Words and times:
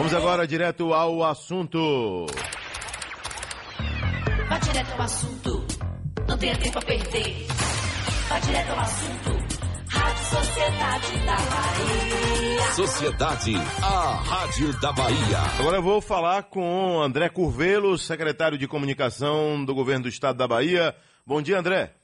Vamos 0.00 0.14
agora 0.14 0.46
direto 0.46 0.94
ao 0.94 1.22
assunto. 1.22 2.24
Vá 4.48 4.58
direto 4.58 4.92
ao 4.92 5.02
assunto. 5.02 5.66
Não 6.26 6.38
tenha 6.38 6.56
tempo 6.56 6.78
a 6.78 6.80
perder. 6.80 7.46
Vá 8.26 8.38
direto 8.38 8.70
ao 8.70 8.78
assunto. 8.78 9.30
Rádio 9.90 10.24
Sociedade 10.24 11.26
da 11.26 11.36
Bahia. 11.36 12.62
Sociedade, 12.74 13.54
a 13.82 14.14
Rádio 14.22 14.80
da 14.80 14.90
Bahia. 14.90 15.38
Agora 15.60 15.76
eu 15.76 15.82
vou 15.82 16.00
falar 16.00 16.44
com 16.44 17.02
André 17.02 17.28
Curvelo, 17.28 17.98
secretário 17.98 18.56
de 18.56 18.66
comunicação 18.66 19.62
do 19.62 19.74
governo 19.74 20.04
do 20.04 20.08
estado 20.08 20.38
da 20.38 20.48
Bahia. 20.48 20.96
Bom 21.26 21.42
dia, 21.42 21.58
André. 21.58 21.94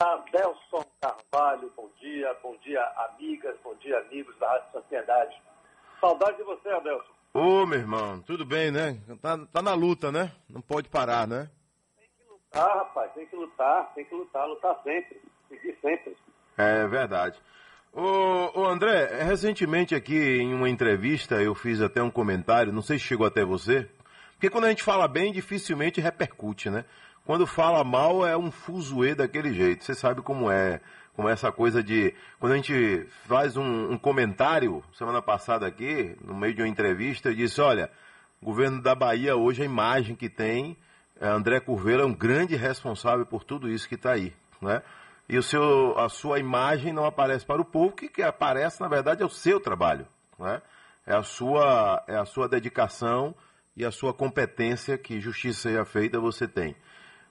Adelson 0.00 0.86
Carvalho, 0.98 1.70
bom 1.76 1.90
dia, 2.00 2.34
bom 2.42 2.56
dia, 2.64 2.80
amigas, 3.10 3.54
bom 3.62 3.74
dia, 3.74 3.98
amigos 3.98 4.34
da 4.38 4.48
Rádio 4.48 4.72
Sociedade. 4.72 5.51
Saudade 6.02 6.36
de 6.36 6.42
você, 6.42 6.68
Adelson. 6.68 7.12
Ô, 7.32 7.64
meu 7.64 7.78
irmão, 7.78 8.20
tudo 8.22 8.44
bem, 8.44 8.72
né? 8.72 8.98
Tá, 9.22 9.38
tá 9.38 9.62
na 9.62 9.72
luta, 9.72 10.10
né? 10.10 10.32
Não 10.50 10.60
pode 10.60 10.88
parar, 10.88 11.28
né? 11.28 11.48
Tem 11.96 12.08
que 12.08 12.28
lutar, 12.28 12.76
rapaz, 12.76 13.12
tem 13.12 13.26
que 13.26 13.36
lutar, 13.36 13.94
tem 13.94 14.04
que 14.04 14.14
lutar, 14.16 14.48
lutar 14.48 14.76
sempre, 14.82 15.22
seguir 15.48 15.78
sempre. 15.80 16.16
É 16.58 16.88
verdade. 16.88 17.40
Ô, 17.92 18.60
ô, 18.60 18.66
André, 18.66 19.22
recentemente 19.22 19.94
aqui 19.94 20.40
em 20.40 20.52
uma 20.52 20.68
entrevista 20.68 21.40
eu 21.40 21.54
fiz 21.54 21.80
até 21.80 22.02
um 22.02 22.10
comentário, 22.10 22.72
não 22.72 22.82
sei 22.82 22.98
se 22.98 23.04
chegou 23.04 23.26
até 23.26 23.44
você, 23.44 23.88
porque 24.32 24.50
quando 24.50 24.64
a 24.64 24.70
gente 24.70 24.82
fala 24.82 25.06
bem, 25.06 25.32
dificilmente 25.32 26.00
repercute, 26.00 26.68
né? 26.68 26.84
Quando 27.24 27.46
fala 27.46 27.84
mal 27.84 28.26
é 28.26 28.36
um 28.36 28.50
fuzuê 28.50 29.14
daquele 29.14 29.54
jeito. 29.54 29.84
Você 29.84 29.94
sabe 29.94 30.22
como 30.22 30.50
é, 30.50 30.80
como 31.14 31.28
é 31.28 31.32
essa 31.32 31.52
coisa 31.52 31.82
de. 31.82 32.14
Quando 32.40 32.52
a 32.52 32.56
gente 32.56 33.06
faz 33.26 33.56
um, 33.56 33.92
um 33.92 33.98
comentário, 33.98 34.82
semana 34.92 35.22
passada 35.22 35.66
aqui, 35.66 36.16
no 36.22 36.34
meio 36.34 36.54
de 36.54 36.62
uma 36.62 36.68
entrevista, 36.68 37.28
eu 37.28 37.34
disse: 37.34 37.60
olha, 37.60 37.90
o 38.40 38.46
governo 38.46 38.82
da 38.82 38.94
Bahia 38.94 39.36
hoje, 39.36 39.62
a 39.62 39.64
imagem 39.64 40.16
que 40.16 40.28
tem, 40.28 40.76
é 41.20 41.28
André 41.28 41.60
Curveiro 41.60 42.02
é 42.02 42.06
um 42.06 42.12
grande 42.14 42.56
responsável 42.56 43.24
por 43.24 43.44
tudo 43.44 43.68
isso 43.68 43.88
que 43.88 43.94
está 43.94 44.12
aí. 44.12 44.34
Né? 44.60 44.82
E 45.28 45.38
o 45.38 45.42
seu, 45.42 45.96
a 45.96 46.08
sua 46.08 46.40
imagem 46.40 46.92
não 46.92 47.04
aparece 47.04 47.46
para 47.46 47.62
o 47.62 47.64
povo, 47.64 47.94
que, 47.94 48.08
que 48.08 48.22
aparece, 48.22 48.80
na 48.80 48.88
verdade, 48.88 49.22
é 49.22 49.24
o 49.24 49.30
seu 49.30 49.60
trabalho. 49.60 50.06
Né? 50.36 50.60
É, 51.06 51.14
a 51.14 51.22
sua, 51.22 52.02
é 52.08 52.16
a 52.16 52.24
sua 52.24 52.48
dedicação 52.48 53.32
e 53.76 53.84
a 53.84 53.92
sua 53.92 54.12
competência 54.12 54.98
que 54.98 55.20
justiça 55.20 55.60
seja 55.62 55.84
feita 55.84 56.18
você 56.18 56.48
tem. 56.48 56.74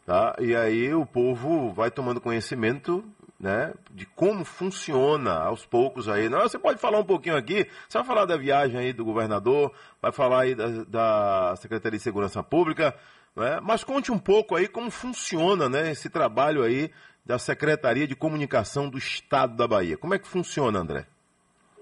Tá? 0.06 0.36
E 0.40 0.56
aí 0.56 0.94
o 0.94 1.06
povo 1.06 1.72
vai 1.72 1.92
tomando 1.92 2.20
conhecimento 2.20 3.04
né, 3.40 3.74
de 3.90 4.06
como 4.06 4.46
funciona 4.46 5.34
aos 5.44 5.66
poucos 5.66 6.08
aí. 6.08 6.30
Não, 6.30 6.42
você 6.42 6.60
pode 6.60 6.80
falar 6.80 7.00
um 7.00 7.06
pouquinho 7.06 7.36
aqui, 7.36 7.68
você 7.90 7.98
vai 7.98 8.06
falar 8.06 8.26
da 8.26 8.38
viagem 8.38 8.80
aí 8.80 8.94
do 8.94 9.04
governador, 9.04 9.74
vai 10.00 10.12
falar 10.12 10.42
aí 10.42 10.54
da, 10.54 10.68
da 10.84 11.56
Secretaria 11.56 11.98
de 11.98 12.04
Segurança 12.04 12.44
Pública, 12.44 12.96
né, 13.36 13.60
mas 13.62 13.84
conte 13.84 14.12
um 14.12 14.20
pouco 14.20 14.56
aí 14.56 14.68
como 14.68 14.92
funciona 14.92 15.68
né, 15.68 15.92
esse 15.92 16.10
trabalho 16.10 16.64
aí 16.64 16.92
da 17.26 17.40
Secretaria 17.40 18.08
de 18.08 18.16
Comunicação 18.16 18.90
do 18.90 18.98
Estado 18.98 19.56
da 19.56 19.68
Bahia. 19.68 19.98
Como 19.98 20.14
é 20.14 20.20
que 20.20 20.28
funciona, 20.28 20.80
André? 20.80 21.08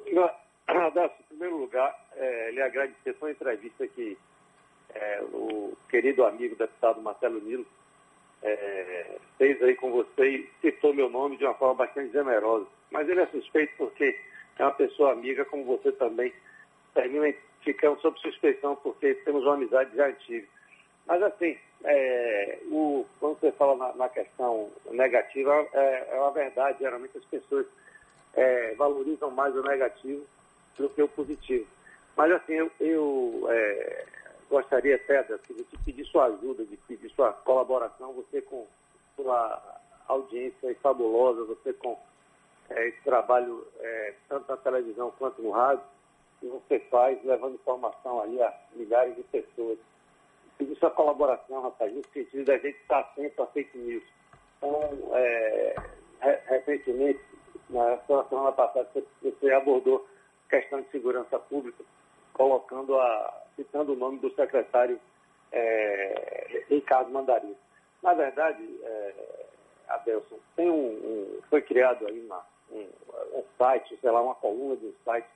Em 0.10 1.38
primeiro 1.40 1.58
lugar, 1.58 1.94
é, 2.16 2.52
lhe 2.52 2.62
agradecer 2.62 3.16
a 3.22 3.32
entrevista 3.32 3.88
que 3.88 4.18
é, 4.94 5.22
o 5.32 5.78
querido 5.90 6.26
amigo 6.26 6.56
deputado 6.56 7.02
Marcelo 7.02 7.40
Nilo 7.42 7.66
é, 8.44 9.18
fez 9.38 9.62
aí 9.62 9.76
com 9.76 9.92
você 9.92 10.30
e 10.30 10.50
citou 10.62 10.94
meu 10.94 11.10
nome 11.10 11.38
de 11.38 11.46
uma 11.46 11.54
forma 11.56 11.86
bastante 11.86 12.12
generosa. 12.12 12.66
Mas 12.92 13.08
ele 13.08 13.22
é 13.22 13.28
suspeito 13.28 13.74
porque 13.78 14.18
é 14.58 14.64
uma 14.64 14.72
pessoa 14.72 15.14
amiga, 15.14 15.46
como 15.46 15.64
você 15.64 15.92
também, 15.92 16.34
termina 16.94 17.34
ficando 17.62 18.00
sob 18.02 18.20
suspeição 18.20 18.76
porque 18.78 19.16
temos 19.16 19.44
uma 19.44 19.56
amizade 19.56 19.96
já 19.96 20.08
antiga. 20.08 20.48
Mas 21.06 21.24
assim, 21.24 21.58
é, 21.84 22.60
o, 22.70 23.06
quando 23.20 23.40
você 23.40 23.52
fala 23.54 23.76
na, 23.76 23.96
na 23.96 24.10
questão 24.10 24.70
negativa, 24.92 25.68
é, 25.74 26.08
é, 26.12 26.20
uma 26.20 26.32
verdade. 26.32 26.80
Geralmente 26.80 27.18
as 27.18 27.26
pessoas 27.26 27.66
é, 28.36 28.74
valorizam 28.76 29.32
mais 29.32 29.56
o 29.56 29.64
negativo 29.64 30.26
do 30.78 30.90
que 30.90 31.02
o 31.02 31.08
positivo. 31.08 31.68
Mas 32.16 32.32
assim, 32.32 32.54
eu, 32.54 32.72
eu 32.80 33.48
é, 33.50 34.06
gostaria 34.50 34.96
até 34.96 35.24
de 35.24 35.78
pedir 35.86 36.06
sua 36.06 36.26
ajuda, 36.26 36.66
de 36.66 36.76
pedir 36.78 37.10
sua 37.12 37.32
colaboração, 37.32 38.14
você 38.14 38.42
com 38.42 38.66
sua 39.16 39.80
audiência 40.08 40.76
fabulosa, 40.82 41.44
você 41.46 41.72
com 41.74 41.98
é, 42.70 42.88
esse 42.88 43.02
trabalho 43.04 43.66
é, 43.80 44.14
tanto 44.28 44.50
na 44.50 44.58
televisão 44.58 45.14
quanto 45.18 45.42
no 45.42 45.52
rádio, 45.52 45.84
que 46.40 46.48
você 46.48 46.80
faz, 46.92 47.24
levando 47.24 47.56
informação 47.56 48.22
aí 48.22 48.42
a 48.42 48.54
milhares 48.74 49.16
de 49.16 49.24
pessoas. 49.24 49.78
Pedir 50.58 50.76
sua 50.78 50.92
colaboração, 50.92 51.62
rapaz, 51.62 51.94
no 51.94 52.04
sentido 52.12 52.46
da 52.46 52.58
gente 52.58 52.78
estar 52.80 53.00
atento 53.00 53.42
a 53.42 53.48
fake 53.48 53.78
news. 53.78 54.04
Então, 54.58 54.90
é, 55.14 55.76
recentemente, 56.48 57.20
na 57.70 57.98
semana 58.04 58.52
passada, 58.52 58.90
você 59.22 59.52
abordou 59.52 60.06
questão 60.50 60.82
de 60.82 60.90
segurança 60.90 61.38
pública, 61.40 61.84
colocando 62.34 62.98
a, 63.00 63.39
citando 63.60 63.92
o 63.92 63.96
nome 63.96 64.20
do 64.20 64.34
secretário 64.36 64.98
é, 65.52 66.64
Ricardo 66.70 67.12
Mandarim. 67.12 67.56
Na 68.02 68.14
verdade, 68.14 68.64
é, 68.82 69.14
Adelson, 69.90 70.38
tem 70.56 70.70
um, 70.70 70.88
um, 70.88 71.40
foi 71.50 71.62
criado 71.62 72.08
aí 72.08 72.22
uma, 72.26 72.42
um, 72.72 72.88
um, 73.34 73.44
site, 73.58 73.98
sei 74.00 74.10
lá, 74.10 74.22
uma 74.22 74.36
coluna 74.36 74.78
de 74.78 74.86
um 74.86 74.94
site, 75.04 75.28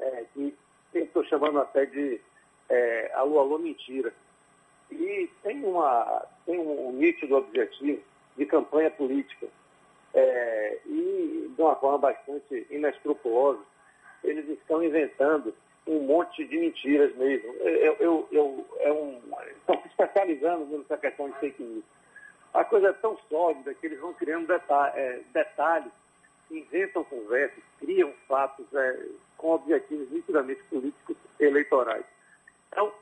é, 0.00 0.24
que 0.32 0.56
estou 0.94 1.22
chamando 1.24 1.60
até 1.60 1.84
de 1.84 2.20
é, 2.70 3.10
Alô, 3.14 3.40
Alô 3.40 3.58
Mentira. 3.58 4.14
E 4.90 5.28
tem, 5.42 5.62
uma, 5.62 6.24
tem 6.46 6.58
um, 6.58 6.88
um 6.88 6.92
nítido 6.92 7.36
objetivo 7.36 8.02
de 8.36 8.46
campanha 8.46 8.90
política. 8.90 9.46
É, 10.14 10.78
e 10.86 11.52
de 11.54 11.60
uma 11.60 11.76
forma 11.76 11.98
bastante 11.98 12.66
inescrupulosa, 12.70 13.60
eles 14.24 14.48
estão 14.48 14.82
inventando 14.82 15.54
um 15.88 16.00
monte 16.00 16.44
de 16.44 16.58
mentiras 16.58 17.14
mesmo. 17.16 17.52
Eu, 17.54 17.96
eu, 17.98 18.28
eu, 18.30 18.66
é 18.80 18.92
um, 18.92 19.20
estão 19.56 19.80
se 19.80 19.88
especializando 19.88 20.78
nessa 20.78 20.98
questão 20.98 21.30
de 21.30 21.38
fake 21.38 21.62
news. 21.62 21.84
A 22.52 22.64
coisa 22.64 22.88
é 22.88 22.92
tão 22.92 23.18
sólida 23.28 23.74
que 23.74 23.86
eles 23.86 23.98
vão 23.98 24.12
criando 24.12 24.52
é, 24.52 25.20
detalhes 25.32 25.92
inventam 26.50 27.04
conversas, 27.04 27.62
criam 27.78 28.12
fatos 28.26 28.66
é, 28.74 29.06
com 29.36 29.50
objetivos 29.50 30.10
nitidamente 30.10 30.62
políticos 30.64 31.16
eleitorais. 31.38 32.04
Então, 32.68 32.92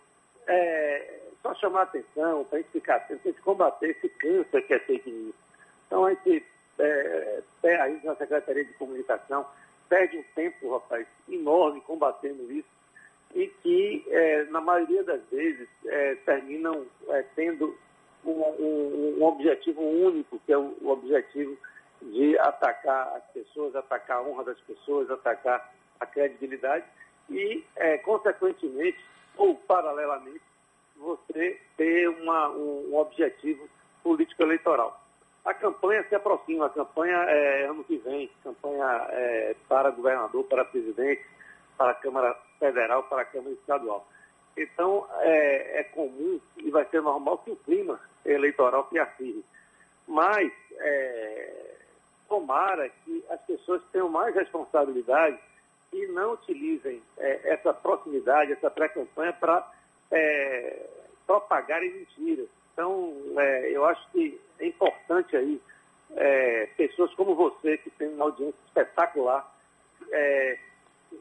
é, 0.47 1.21
só 1.43 1.55
chamar 1.55 1.83
atenção, 1.83 2.45
para 2.45 2.59
a 2.59 2.63
gente 2.63 2.73
ficar 2.73 2.97
atento, 2.97 3.21
para 3.21 3.31
a 3.31 3.33
gente 3.33 3.43
combater 3.43 3.91
esse 3.91 4.09
câncer 4.09 4.63
que 4.63 4.75
é 4.75 4.79
fake 4.81 5.11
news. 5.11 5.35
Então, 5.87 6.05
a 6.05 6.11
gente, 6.11 6.45
é, 6.79 7.43
aí 7.81 8.01
na 8.03 8.17
Secretaria 8.17 8.65
de 8.65 8.73
Comunicação, 8.75 9.47
perde 9.89 10.19
um 10.19 10.25
tempo, 10.35 10.73
rapaz, 10.73 11.07
enorme 11.29 11.81
combatendo 11.83 12.51
isso 12.53 12.77
e 13.35 13.49
que, 13.63 14.05
é, 14.09 14.45
na 14.45 14.61
maioria 14.61 15.03
das 15.05 15.21
vezes, 15.31 15.69
é, 15.85 16.15
terminam 16.25 16.87
é, 17.09 17.23
tendo 17.35 17.77
um, 18.25 18.31
um, 18.31 19.17
um, 19.19 19.25
objetivo 19.25 19.81
único, 19.83 20.41
que 20.47 20.53
é 20.53 20.59
o, 20.59 20.75
o, 20.81 20.89
objetivo 20.89 21.57
de 22.01 22.39
atacar 22.39 23.15
as 23.17 23.25
pessoas, 23.33 23.75
atacar 23.77 24.19
a 24.19 24.23
honra 24.23 24.45
das 24.45 24.61
pessoas, 24.61 25.11
atacar 25.11 25.73
a 26.01 26.07
credibilidade 26.07 26.85
e, 27.29 27.65
é, 27.77 27.99
consequentemente, 27.99 29.05
ou 29.37 29.55
paralelamente, 29.55 30.41
você 30.97 31.61
ter 31.77 32.09
uma, 32.09 32.49
um, 32.51 32.91
um 32.91 32.97
objetivo 32.97 33.69
político-eleitoral. 34.03 35.06
A 35.47 35.55
campanha 35.55 36.05
se 36.09 36.15
aproxima, 36.17 36.67
a 36.67 36.71
campanha 36.71 37.19
é 37.19 37.67
ano 37.67 37.85
que 37.85 37.97
vem, 37.99 38.29
campanha 38.43 39.07
é, 39.11 39.55
para 39.69 39.93
governador, 39.93 40.43
para 40.45 40.65
presidente, 40.65 41.25
para 41.79 41.93
a 41.93 41.95
Câmara 41.95 42.37
Federal, 42.59 43.05
para 43.05 43.23
a 43.23 43.25
Câmara 43.25 43.53
Estadual. 43.53 44.05
Então, 44.57 45.07
é, 45.21 45.81
é 45.81 45.85
comum 45.85 46.41
e 46.57 46.69
vai 46.69 46.85
ser 46.87 47.01
normal 47.01 47.39
que 47.39 47.53
o 47.53 47.57
clima 47.57 48.01
eleitoral 48.25 48.89
se 48.91 48.99
afirme. 48.99 49.45
Mas, 50.09 50.53
é, 50.79 51.75
tomara 52.29 52.89
que 53.05 53.25
as 53.31 53.41
pessoas 53.43 53.81
tenham 53.93 54.09
mais 54.09 54.35
responsabilidade 54.35 55.39
e 55.93 56.09
não 56.09 56.33
utilizem 56.33 57.01
é, 57.19 57.53
essa 57.53 57.73
proximidade, 57.73 58.53
essa 58.53 58.69
pré-campanha 58.69 59.33
para 59.35 59.65
é, 60.11 60.87
propagarem 61.25 61.93
mentiras. 61.93 62.49
Então, 62.77 63.11
é, 63.39 63.71
eu 63.71 63.87
acho 63.87 64.07
que 64.11 64.39
é 64.59 64.67
importante 64.67 65.35
aí 65.35 65.59
é, 66.15 66.67
pessoas 66.77 67.13
como 67.15 67.35
você, 67.35 67.79
que 67.79 67.89
tem 67.89 68.09
uma 68.09 68.27
audiência 68.27 68.59
espetacular, 68.67 69.51
é, 70.13 70.59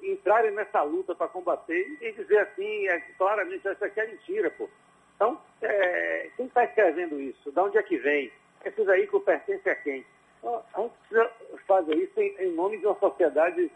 entrarem 0.03 0.51
nessa 0.51 0.81
luta 0.83 1.15
para 1.15 1.29
combater 1.29 1.97
e 2.01 2.11
dizer 2.11 2.39
assim, 2.39 2.89
é, 2.89 2.99
claramente, 3.17 3.65
isso 3.65 3.85
aqui 3.85 4.01
é 4.01 4.07
mentira, 4.07 4.51
pô. 4.51 4.69
Então, 5.15 5.41
é, 5.61 6.29
quem 6.35 6.45
está 6.45 6.65
escrevendo 6.65 7.21
isso? 7.21 7.49
De 7.49 7.57
onde 7.57 7.77
é 7.77 7.83
que 7.83 7.95
vem? 7.99 8.29
Esse 8.65 8.83
veículo 8.83 9.23
pertence 9.23 9.69
a 9.69 9.75
quem? 9.75 10.05
Então, 10.39 10.61
a 10.73 10.81
gente 10.81 10.93
precisa 11.07 11.31
fazer 11.65 11.95
isso 11.95 12.19
em, 12.19 12.35
em 12.37 12.51
nome 12.51 12.79
de 12.79 12.85
uma 12.85 12.99
sociedade 12.99 13.71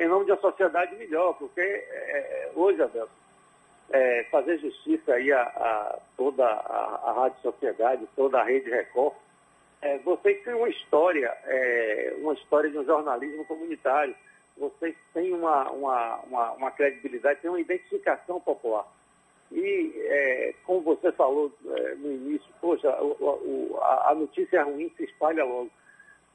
em 0.00 0.08
nome 0.08 0.24
de 0.24 0.32
uma 0.32 0.40
sociedade 0.40 0.96
melhor, 0.96 1.34
porque 1.34 1.60
é, 1.60 2.50
hoje, 2.56 2.82
Abel, 2.82 3.08
é, 3.90 4.24
fazer 4.30 4.58
justiça 4.58 5.14
aí 5.14 5.32
a, 5.32 5.42
a 5.42 5.98
toda 6.16 6.44
a, 6.44 7.00
a 7.04 7.12
Rádio 7.12 7.40
Sociedade, 7.42 8.08
toda 8.16 8.40
a 8.40 8.44
Rede 8.44 8.70
Record, 8.70 9.14
é, 9.82 9.98
vocês 9.98 10.42
têm 10.42 10.54
uma 10.54 10.68
história, 10.68 11.36
é, 11.44 12.14
uma 12.18 12.32
história 12.34 12.70
de 12.70 12.78
um 12.78 12.84
jornalismo 12.84 13.44
comunitário, 13.44 14.14
vocês 14.56 14.96
têm 15.12 15.32
uma, 15.32 15.70
uma, 15.70 16.16
uma, 16.20 16.52
uma 16.52 16.70
credibilidade, 16.70 17.40
têm 17.40 17.50
uma 17.50 17.60
identificação 17.60 18.40
popular. 18.40 18.86
E, 19.52 19.92
é, 19.96 20.54
como 20.64 20.80
você 20.80 21.12
falou 21.12 21.52
é, 21.66 21.94
no 21.96 22.12
início, 22.12 22.48
poxa, 22.60 22.90
o, 23.00 23.14
o, 23.20 23.78
a 23.82 24.14
notícia 24.14 24.64
ruim 24.64 24.90
se 24.96 25.04
espalha 25.04 25.44
logo. 25.44 25.70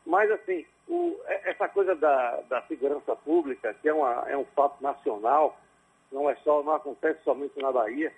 Mas, 0.05 0.29
assim, 0.31 0.65
o, 0.87 1.19
é, 1.25 1.49
essa 1.49 1.67
coisa 1.67 1.95
da, 1.95 2.41
da 2.49 2.61
segurança 2.63 3.15
pública, 3.15 3.73
que 3.81 3.89
é, 3.89 3.93
uma, 3.93 4.25
é 4.27 4.37
um 4.37 4.45
fato 4.55 4.81
nacional, 4.81 5.57
não 6.11 6.29
é 6.29 6.35
só, 6.37 6.63
não 6.63 6.73
acontece 6.73 7.23
somente 7.23 7.59
na 7.59 7.71
Bahia, 7.71 8.11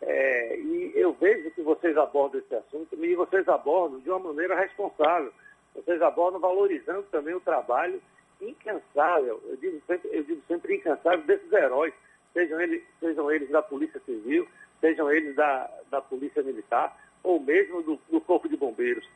é, 0.00 0.58
e 0.58 0.92
eu 0.94 1.12
vejo 1.14 1.50
que 1.52 1.62
vocês 1.62 1.96
abordam 1.96 2.40
esse 2.40 2.54
assunto 2.54 2.94
e 2.94 3.14
vocês 3.14 3.48
abordam 3.48 4.00
de 4.00 4.10
uma 4.10 4.18
maneira 4.18 4.54
responsável. 4.54 5.32
Vocês 5.74 6.00
abordam 6.02 6.40
valorizando 6.40 7.04
também 7.04 7.34
o 7.34 7.40
trabalho 7.40 8.00
incansável, 8.40 9.40
eu 9.46 9.56
digo 9.56 9.80
sempre, 9.86 10.10
eu 10.12 10.22
digo 10.24 10.42
sempre 10.46 10.74
incansável 10.76 11.22
desses 11.24 11.50
heróis, 11.52 11.94
sejam 12.32 12.60
eles, 12.60 12.82
sejam 13.00 13.30
eles 13.30 13.48
da 13.48 13.62
Polícia 13.62 14.00
Civil, 14.04 14.46
sejam 14.80 15.10
eles 15.10 15.34
da, 15.34 15.70
da 15.90 16.00
Polícia 16.00 16.42
Militar, 16.42 16.96
ou 17.22 17.40
mesmo 17.40 17.82
do, 17.82 17.98
do 18.10 18.20
Corpo 18.20 18.48
de 18.48 18.56
Bombeiros. 18.56 19.08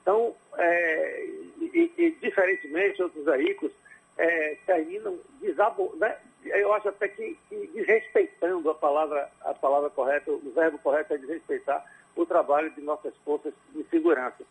Então, 0.00 0.34
é, 0.56 1.24
e, 1.60 1.92
e, 1.98 2.10
diferentemente 2.12 3.02
outros 3.02 3.24
veículos, 3.24 3.72
é, 4.20 4.56
terminam 4.66 5.18
desabo, 5.40 5.94
né? 5.96 6.14
eu 6.44 6.72
acho 6.74 6.90
até 6.90 7.08
que, 7.08 7.38
que 7.48 7.66
desrespeitando 7.68 8.70
a 8.70 8.74
palavra, 8.74 9.30
a 9.40 9.54
palavra 9.54 9.88
correta, 9.90 10.30
o 10.30 10.52
verbo 10.54 10.78
correto 10.78 11.14
é 11.14 11.18
desrespeitar 11.18 11.84
o 12.14 12.26
trabalho 12.26 12.70
de 12.70 12.82
nossas 12.82 13.14
forças 13.24 13.54
de 13.74 13.82
segurança. 13.84 14.44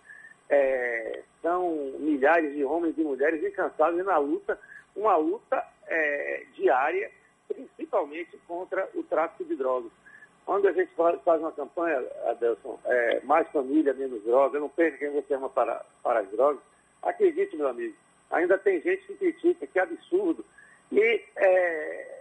É, 0.50 1.21
são 1.42 1.94
milhares 2.00 2.56
de 2.56 2.63
homens 2.63 2.98
e 2.98 3.04
mulheres 3.04 3.44
incansáveis 3.44 4.04
na 4.04 4.18
luta, 4.18 4.60
uma 4.95 5.16
luta 5.16 5.63
é, 5.88 6.45
diária, 6.56 7.12
principalmente 7.48 8.38
contra 8.48 8.89
o 8.95 9.04
tráfico 9.04 9.45
de 9.45 9.56
drogas. 9.56 9.92
Quando 10.45 10.68
a 10.68 10.71
gente 10.71 10.92
faz 10.95 11.39
uma 11.39 11.51
campanha, 11.51 12.04
Adelson, 12.25 12.80
é, 12.86 13.19
mais 13.21 13.48
família, 13.50 13.94
menos 13.94 14.24
drogas, 14.24 14.60
não 14.60 14.69
perca 14.69 14.98
quem 14.98 15.12
você 15.12 15.36
ama 15.36 15.50
para, 15.50 15.86
para 16.01 16.21
as 16.21 16.30
drogas, 16.31 16.62
acredite, 17.04 17.56
meu 17.56 17.68
amigo, 17.68 17.95
ainda 18.31 18.58
tem 18.58 18.81
gente 18.81 19.06
que 19.06 19.16
critica, 19.16 19.68
que 19.68 19.80
é 19.80 19.84
absurdo. 19.84 20.46
E 20.92 21.24
é, 21.36 22.20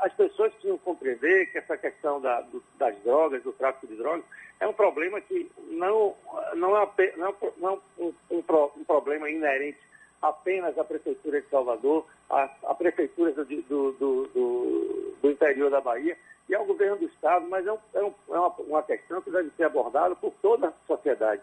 as 0.00 0.12
pessoas 0.14 0.52
precisam 0.52 0.78
compreender 0.78 1.46
que 1.50 1.58
essa 1.58 1.76
questão 1.76 2.20
da, 2.20 2.40
do, 2.42 2.62
das 2.78 2.96
drogas, 3.02 3.42
do 3.42 3.52
tráfico 3.52 3.86
de 3.86 3.96
drogas, 3.96 4.24
é 4.60 4.66
um 4.66 4.72
problema 4.72 5.20
que 5.20 5.50
não, 5.70 6.14
não 6.54 6.76
é, 6.76 7.16
não, 7.16 7.34
não 7.56 7.80
um, 7.98 8.12
um, 8.30 8.42
um, 8.76 8.84
problema 8.84 9.28
inerente 9.30 9.78
apenas 10.20 10.76
à 10.76 10.84
Prefeitura 10.84 11.40
de 11.40 11.48
Salvador, 11.48 12.06
à, 12.28 12.74
prefeituras 12.74 13.34
do, 13.34 13.44
do, 13.44 13.92
do, 13.92 15.16
do, 15.22 15.30
interior 15.30 15.70
da 15.70 15.80
Bahia 15.80 16.16
e 16.46 16.54
ao 16.54 16.66
governo 16.66 16.98
do 16.98 17.06
Estado, 17.06 17.46
mas 17.48 17.66
é, 17.66 17.72
um, 17.72 17.78
é, 17.94 18.00
é 18.00 18.38
uma, 18.38 18.48
uma, 18.58 18.82
questão 18.82 19.22
que 19.22 19.30
deve 19.30 19.50
ser 19.56 19.64
abordada 19.64 20.14
por 20.14 20.32
toda 20.42 20.68
a 20.68 20.72
sociedade. 20.86 21.40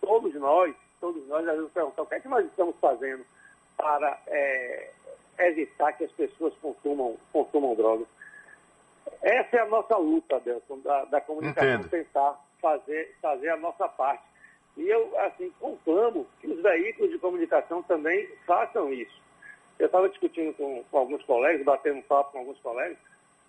Todos 0.00 0.34
nós, 0.34 0.74
todos 1.00 1.26
nós 1.28 1.44
devemos 1.44 1.70
perguntar 1.72 2.02
o 2.02 2.06
que 2.06 2.14
é 2.14 2.20
que 2.20 2.28
nós 2.28 2.44
estamos 2.46 2.76
fazendo 2.80 3.24
para 3.76 4.18
é, 4.26 4.90
evitar 5.38 5.92
que 5.92 6.04
as 6.04 6.12
pessoas 6.12 6.54
consumam, 6.60 7.16
consumam 7.32 7.74
drogas. 7.74 8.06
Essa 9.22 9.56
é 9.56 9.60
a 9.60 9.66
nossa 9.66 9.96
luta, 9.96 10.36
Adelson, 10.36 10.78
da, 10.80 11.04
da 11.06 11.20
comunicação, 11.20 11.74
Entendo. 11.74 11.88
tentar 11.88 12.40
fazer, 12.60 13.14
fazer 13.20 13.50
a 13.50 13.56
nossa 13.56 13.88
parte. 13.88 14.24
E 14.76 14.88
eu, 14.88 15.18
assim, 15.20 15.50
conclamo 15.58 16.26
que 16.40 16.48
os 16.48 16.60
veículos 16.62 17.10
de 17.10 17.18
comunicação 17.18 17.82
também 17.84 18.28
façam 18.46 18.92
isso. 18.92 19.20
Eu 19.78 19.86
estava 19.86 20.08
discutindo 20.08 20.54
com, 20.54 20.84
com, 20.90 20.98
alguns 20.98 21.22
colegas, 21.24 21.64
batendo 21.64 21.98
um 21.98 22.02
papo 22.02 22.32
com 22.32 22.38
alguns 22.38 22.58
colegas, 22.60 22.96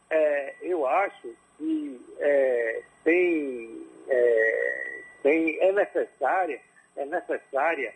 é, 0.09 0.55
eu 0.61 0.85
acho 0.87 1.35
que 1.57 2.01
é, 2.19 2.83
tem, 3.03 3.87
é, 4.07 5.01
tem, 5.23 5.59
é 5.59 5.71
necessária, 5.71 6.61
é 6.97 7.05
necessária 7.05 7.93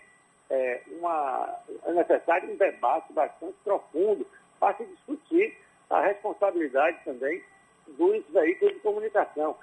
é, 0.50 0.82
uma, 0.88 1.60
é 1.86 1.94
necessário 1.94 2.52
um 2.52 2.56
debate 2.56 3.12
bastante 3.14 3.56
profundo 3.64 4.28
para 4.60 4.76
se 4.76 4.86
discutir 4.86 5.58
a 5.90 6.02
responsabilidade 6.02 7.04
também 7.04 7.44
dos 7.88 8.26
veículos 8.30 8.74
de 8.74 8.80
comunicação. 8.82 9.58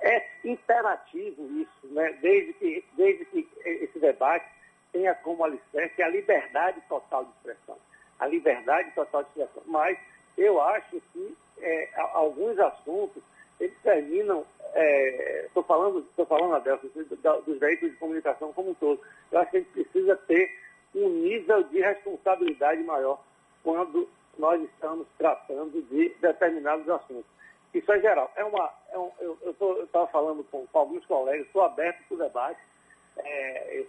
É 0.00 0.26
imperativo 0.44 1.46
isso, 1.60 1.94
né? 1.94 2.12
desde, 2.20 2.52
que, 2.54 2.84
desde 2.96 3.24
que 3.26 3.48
esse 3.64 3.98
debate 3.98 4.46
tenha 4.92 5.14
como 5.16 5.44
alicerce 5.44 6.02
a 6.02 6.08
liberdade 6.08 6.80
total 6.88 7.24
de 7.24 7.30
expressão. 7.32 7.76
A 8.18 8.26
liberdade 8.26 8.90
total 8.92 9.24
de 9.24 9.28
expressão. 9.30 9.62
Mas 9.66 9.98
eu 10.38 10.60
acho 10.60 11.00
que 11.12 11.36
é, 11.58 11.88
alguns 12.12 12.58
assuntos 12.58 13.22
eles 13.60 13.76
terminam 13.82 14.44
estou 14.74 15.62
é, 15.62 15.66
falando, 15.66 16.02
tô 16.16 16.26
falando, 16.26 16.56
Adelson, 16.56 16.88
dos 17.46 17.58
veículos 17.58 17.92
de 17.92 17.98
comunicação 17.98 18.52
como 18.52 18.70
um 18.70 18.74
todo. 18.74 19.00
Eu 19.30 19.38
acho 19.38 19.50
que 19.52 19.56
a 19.58 19.60
gente 19.60 19.72
precisa 19.72 20.16
ter 20.16 20.50
um 20.94 21.08
nível 21.08 21.62
de 21.64 21.80
responsabilidade 21.80 22.82
maior 22.82 23.22
quando 23.62 24.08
nós 24.36 24.60
estamos 24.62 25.06
tratando 25.16 25.80
de 25.82 26.08
determinados 26.20 26.88
assuntos. 26.88 27.30
Isso 27.72 27.90
é 27.92 28.00
geral. 28.00 28.32
É 28.36 28.44
uma, 28.44 28.72
é 28.90 28.98
um, 28.98 29.10
eu 29.20 29.84
estava 29.84 30.06
falando 30.08 30.44
com, 30.44 30.66
com, 30.66 30.78
alguns 30.78 31.04
colegas, 31.06 31.46
estou 31.46 31.62
aberto 31.62 32.04
para 32.08 32.14
o 32.14 32.18
debate. 32.18 32.60
É, 33.18 33.84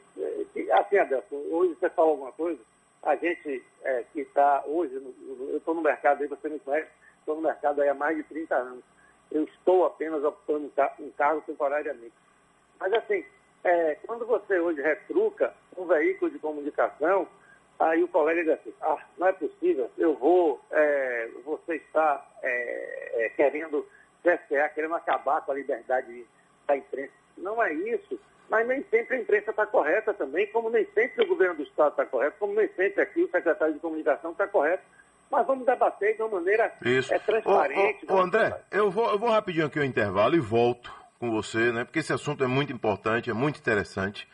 assim, 0.73 0.97
Adelson, 0.97 1.35
hoje 1.49 1.75
você 1.75 1.89
falou 1.89 2.11
alguma 2.11 2.31
coisa, 2.31 2.61
a 3.01 3.15
gente 3.15 3.63
é, 3.83 4.03
que 4.13 4.21
está 4.21 4.63
hoje, 4.67 4.95
eu 4.95 5.57
estou 5.57 5.73
no 5.73 5.81
mercado 5.81 6.21
aí, 6.21 6.27
você 6.27 6.47
me 6.47 6.59
conhece, 6.59 6.89
estou 7.19 7.35
no 7.35 7.41
mercado 7.41 7.81
aí 7.81 7.89
há 7.89 7.93
mais 7.93 8.15
de 8.17 8.23
30 8.23 8.55
anos 8.55 8.83
eu 9.35 9.43
estou 9.43 9.85
apenas 9.85 10.23
ocupando 10.23 10.71
um 10.99 11.11
cargo 11.11 11.41
temporariamente. 11.41 12.13
Mas 12.79 12.93
assim, 12.93 13.25
é, 13.65 13.95
quando 14.05 14.25
você 14.25 14.57
hoje 14.59 14.81
retruca 14.81 15.53
um 15.77 15.85
veículo 15.85 16.31
de 16.31 16.39
comunicação, 16.39 17.27
aí 17.77 18.01
o 18.01 18.07
colega 18.07 18.43
diz 18.43 18.53
assim, 18.53 18.73
ah, 18.81 18.97
não 19.17 19.27
é 19.27 19.33
possível, 19.33 19.91
eu 19.97 20.15
vou, 20.15 20.61
é, 20.71 21.29
você 21.43 21.75
está 21.75 22.25
é, 22.41 23.25
é 23.25 23.29
querendo 23.29 23.85
cercear, 24.23 24.73
querendo 24.73 24.95
acabar 24.95 25.41
com 25.41 25.51
a 25.51 25.55
liberdade 25.55 26.25
da 26.65 26.77
imprensa. 26.77 27.13
Não 27.37 27.61
é 27.61 27.73
isso, 27.73 28.17
mas 28.49 28.65
nem 28.65 28.83
sempre 28.85 29.17
a 29.17 29.19
imprensa 29.19 29.51
está 29.51 29.65
correta 29.65 30.13
também, 30.13 30.47
como 30.47 30.69
nem 30.69 30.85
sempre 30.93 31.25
o 31.25 31.27
governo 31.27 31.55
do 31.55 31.63
Estado 31.63 31.91
está 31.91 32.05
correto, 32.05 32.37
como 32.39 32.53
nem 32.53 32.69
sempre 32.69 33.01
aqui 33.01 33.23
o 33.23 33.31
secretário 33.31 33.73
de 33.73 33.81
comunicação 33.81 34.31
está 34.31 34.47
correto 34.47 34.83
mas 35.31 35.45
vamos 35.45 35.65
debater 35.65 36.15
de 36.15 36.21
uma 36.21 36.39
maneira 36.39 36.73
Isso. 36.83 37.13
É, 37.13 37.19
transparente. 37.19 38.05
Ô, 38.07 38.13
ô, 38.13 38.17
ô 38.17 38.21
André, 38.21 38.61
eu 38.71 38.89
vou, 38.89 39.09
eu 39.11 39.19
vou 39.19 39.29
rapidinho 39.29 39.65
aqui 39.65 39.79
o 39.79 39.83
intervalo 39.83 40.35
e 40.35 40.39
volto 40.39 40.93
com 41.19 41.31
você, 41.31 41.71
né? 41.71 41.83
Porque 41.83 41.99
esse 41.99 42.13
assunto 42.13 42.43
é 42.43 42.47
muito 42.47 42.71
importante, 42.71 43.29
é 43.29 43.33
muito 43.33 43.59
interessante, 43.59 44.27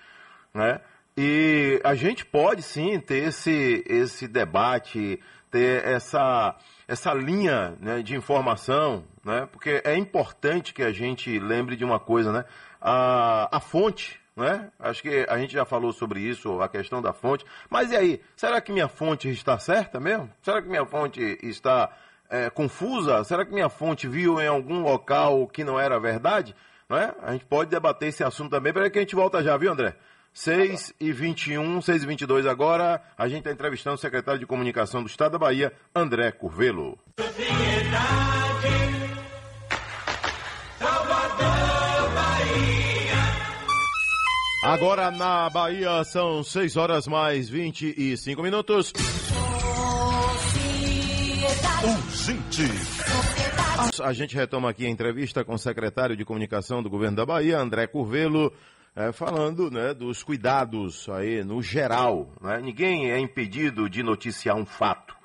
né? 0.53 0.81
E 1.17 1.81
a 1.83 1.93
gente 1.93 2.25
pode 2.25 2.61
sim 2.61 2.99
ter 2.99 3.23
esse, 3.25 3.83
esse 3.87 4.27
debate, 4.27 5.19
ter 5.49 5.85
essa, 5.85 6.55
essa 6.87 7.13
linha 7.13 7.75
né, 7.79 8.01
de 8.01 8.15
informação, 8.15 9.03
né? 9.23 9.47
Porque 9.51 9.81
é 9.83 9.95
importante 9.97 10.73
que 10.73 10.83
a 10.83 10.91
gente 10.91 11.37
lembre 11.39 11.75
de 11.75 11.83
uma 11.83 11.99
coisa, 11.99 12.31
né? 12.31 12.45
A, 12.79 13.57
a 13.57 13.59
fonte 13.59 14.20
né? 14.35 14.69
Acho 14.79 15.01
que 15.01 15.25
a 15.27 15.37
gente 15.37 15.53
já 15.53 15.65
falou 15.65 15.91
sobre 15.91 16.21
isso, 16.21 16.61
a 16.61 16.69
questão 16.69 17.01
da 17.01 17.13
fonte. 17.13 17.45
Mas 17.69 17.91
e 17.91 17.95
aí, 17.95 18.21
será 18.35 18.61
que 18.61 18.71
minha 18.71 18.87
fonte 18.87 19.29
está 19.29 19.57
certa 19.57 19.99
mesmo? 19.99 20.29
Será 20.41 20.61
que 20.61 20.69
minha 20.69 20.85
fonte 20.85 21.37
está 21.41 21.89
é, 22.29 22.49
confusa? 22.49 23.23
Será 23.23 23.45
que 23.45 23.53
minha 23.53 23.69
fonte 23.69 24.07
viu 24.07 24.39
em 24.39 24.47
algum 24.47 24.81
local 24.81 25.47
que 25.47 25.63
não 25.63 25.79
era 25.79 25.99
verdade? 25.99 26.55
Não 26.87 26.97
é? 26.97 27.13
A 27.21 27.31
gente 27.31 27.45
pode 27.45 27.69
debater 27.69 28.09
esse 28.09 28.23
assunto 28.23 28.51
também. 28.51 28.73
Peraí 28.73 28.89
que 28.89 28.99
a 28.99 29.01
gente 29.01 29.15
volta 29.15 29.43
já, 29.43 29.55
viu, 29.57 29.71
André? 29.71 29.95
6 30.33 30.93
e 30.99 31.11
21, 31.11 31.81
6 31.81 32.03
e 32.03 32.07
22 32.07 32.45
agora, 32.45 33.01
a 33.17 33.27
gente 33.27 33.39
está 33.39 33.51
entrevistando 33.51 33.95
o 33.95 33.99
secretário 33.99 34.39
de 34.39 34.45
Comunicação 34.45 35.03
do 35.03 35.09
Estado 35.09 35.33
da 35.33 35.39
Bahia, 35.39 35.73
André 35.93 36.31
Curvelo. 36.31 36.97
Agora 44.61 45.09
na 45.09 45.49
Bahia 45.49 46.03
são 46.03 46.43
6 46.43 46.77
horas 46.77 47.07
mais 47.07 47.49
25 47.49 48.43
minutos. 48.43 48.93
Urgente. 51.83 52.61
A 54.03 54.13
gente 54.13 54.35
retoma 54.35 54.69
aqui 54.69 54.85
a 54.85 54.89
entrevista 54.89 55.43
com 55.43 55.55
o 55.55 55.57
secretário 55.57 56.15
de 56.15 56.23
Comunicação 56.23 56.83
do 56.83 56.91
Governo 56.91 57.17
da 57.17 57.25
Bahia, 57.25 57.57
André 57.57 57.87
Curvelo, 57.87 58.53
é, 58.95 59.11
falando 59.11 59.71
né, 59.71 59.95
dos 59.95 60.21
cuidados 60.21 61.09
aí 61.09 61.43
no 61.43 61.63
geral. 61.63 62.31
Né? 62.39 62.61
Ninguém 62.61 63.09
é 63.09 63.17
impedido 63.17 63.89
de 63.89 64.03
noticiar 64.03 64.55
um 64.55 64.65
fato. 64.65 65.15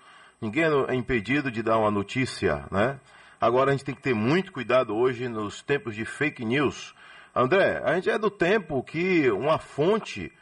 Ninguém 0.40 0.64
é 0.88 0.95
impedido 0.95 1.50
de 1.50 1.62
dar 1.62 1.76
uma 1.76 1.90
notícia, 1.90 2.64
né? 2.71 2.99
Agora 3.38 3.71
a 3.71 3.73
gente 3.73 3.85
tem 3.85 3.95
que 3.95 4.02
ter 4.02 4.14
muito 4.14 4.50
cuidado 4.50 4.97
hoje 4.97 5.28
nos 5.28 5.61
tempos 5.61 5.95
de 5.95 6.07
fake 6.07 6.43
news. 6.43 6.95
André, 7.38 7.83
a 7.85 7.95
gente 7.97 8.09
é 8.09 8.16
do 8.16 8.31
tempo 8.31 8.83
que 8.83 9.31
uma 9.31 9.59
fonte 9.59 10.33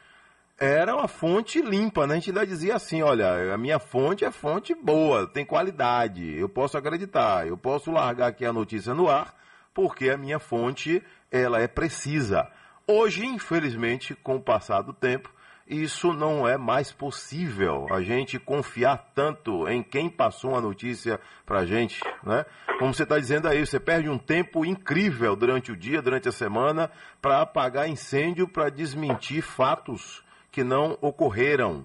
era 0.57 0.95
uma 0.95 1.09
fonte 1.09 1.61
limpa, 1.61 2.07
né? 2.07 2.15
A 2.15 2.17
gente 2.19 2.31
ainda 2.31 2.47
dizia 2.47 2.77
assim, 2.77 3.03
olha, 3.03 3.53
a 3.53 3.59
minha 3.59 3.81
fonte 3.81 4.25
é 4.25 4.31
fonte 4.31 4.77
boa, 4.77 5.27
tem 5.27 5.45
qualidade, 5.45 6.39
eu 6.39 6.49
posso 6.49 6.79
acreditar, 6.79 7.49
eu 7.49 7.57
posso 7.57 7.91
largar 7.91 8.29
aqui 8.29 8.47
a 8.47 8.53
notícia 8.53 8.95
no 8.95 9.11
ar, 9.11 9.35
porque 9.75 10.09
a 10.09 10.17
minha 10.17 10.39
fonte, 10.39 11.03
ela 11.33 11.61
é 11.61 11.67
precisa. 11.67 12.49
Hoje, 12.87 13.27
infelizmente, 13.27 14.15
com 14.15 14.37
o 14.37 14.41
passar 14.41 14.83
do 14.83 14.93
tempo, 14.93 15.34
isso 15.67 16.13
não 16.13 16.47
é 16.47 16.59
mais 16.59 16.93
possível, 16.93 17.87
a 17.91 18.03
gente 18.03 18.39
confiar 18.39 19.13
tanto 19.15 19.67
em 19.69 19.83
quem 19.83 20.11
passou 20.11 20.51
uma 20.51 20.61
notícia 20.61 21.19
para 21.47 21.61
a 21.61 21.67
gente, 21.67 22.01
né? 22.23 22.45
Como 22.79 22.93
você 22.93 23.05
está 23.05 23.19
dizendo 23.19 23.49
aí, 23.49 23.65
você 23.65 23.81
perde 23.81 24.09
um 24.09 24.19
tempo 24.19 24.65
incrível 24.65 25.35
durante 25.35 25.73
o 25.73 25.77
dia, 25.77 26.03
durante 26.03 26.29
a 26.29 26.33
semana, 26.33 26.91
para 27.21 27.41
apagar 27.41 27.89
incêndio, 27.89 28.47
para 28.47 28.69
desmentir 28.69 29.43
fatos 29.43 30.23
que 30.51 30.63
não 30.63 30.99
ocorreram, 31.01 31.85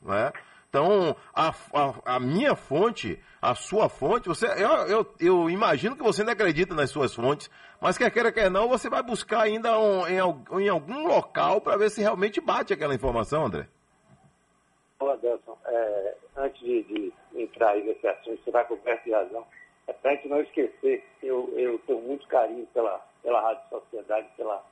né? 0.00 0.32
Então, 0.68 1.16
a, 1.34 1.48
a, 1.48 2.16
a, 2.16 2.20
minha 2.20 2.54
fonte, 2.54 3.18
a 3.40 3.54
sua 3.54 3.88
fonte, 3.88 4.28
você, 4.28 4.46
eu, 4.46 4.68
eu, 4.86 5.14
eu, 5.18 5.50
imagino 5.50 5.96
que 5.96 6.02
você 6.02 6.22
não 6.22 6.32
acredita 6.32 6.74
nas 6.74 6.90
suas 6.90 7.14
fontes, 7.14 7.50
mas 7.80 7.96
quer 7.96 8.10
queira, 8.10 8.30
quer 8.30 8.50
não, 8.50 8.68
você 8.68 8.90
vai 8.90 9.02
buscar 9.02 9.44
ainda 9.44 9.78
um, 9.78 10.06
em, 10.06 10.18
em, 10.62 10.68
algum 10.68 11.06
local 11.06 11.62
para 11.62 11.78
ver 11.78 11.88
se 11.88 12.02
realmente 12.02 12.38
bate 12.38 12.74
aquela 12.74 12.94
informação, 12.94 13.46
André. 13.46 13.66
Olá, 15.00 15.14
Adelson, 15.14 15.56
é, 15.64 16.16
antes 16.36 16.60
de, 16.60 16.82
de, 16.82 17.14
entrar 17.34 17.70
aí 17.70 17.82
nesse 17.84 18.06
assunto, 18.06 18.44
você 18.44 18.50
vai 18.50 18.66
coberto 18.66 19.04
de 19.04 19.12
razão. 19.12 19.46
É 19.86 19.92
para 19.94 20.10
a 20.10 20.14
gente 20.16 20.28
não 20.28 20.42
esquecer, 20.42 21.02
eu, 21.22 21.50
eu 21.56 21.78
tenho 21.86 22.02
muito 22.02 22.28
carinho 22.28 22.66
pela, 22.74 22.98
pela 23.22 23.40
Rádio 23.40 23.62
Sociedade, 23.70 24.28
pela, 24.36 24.62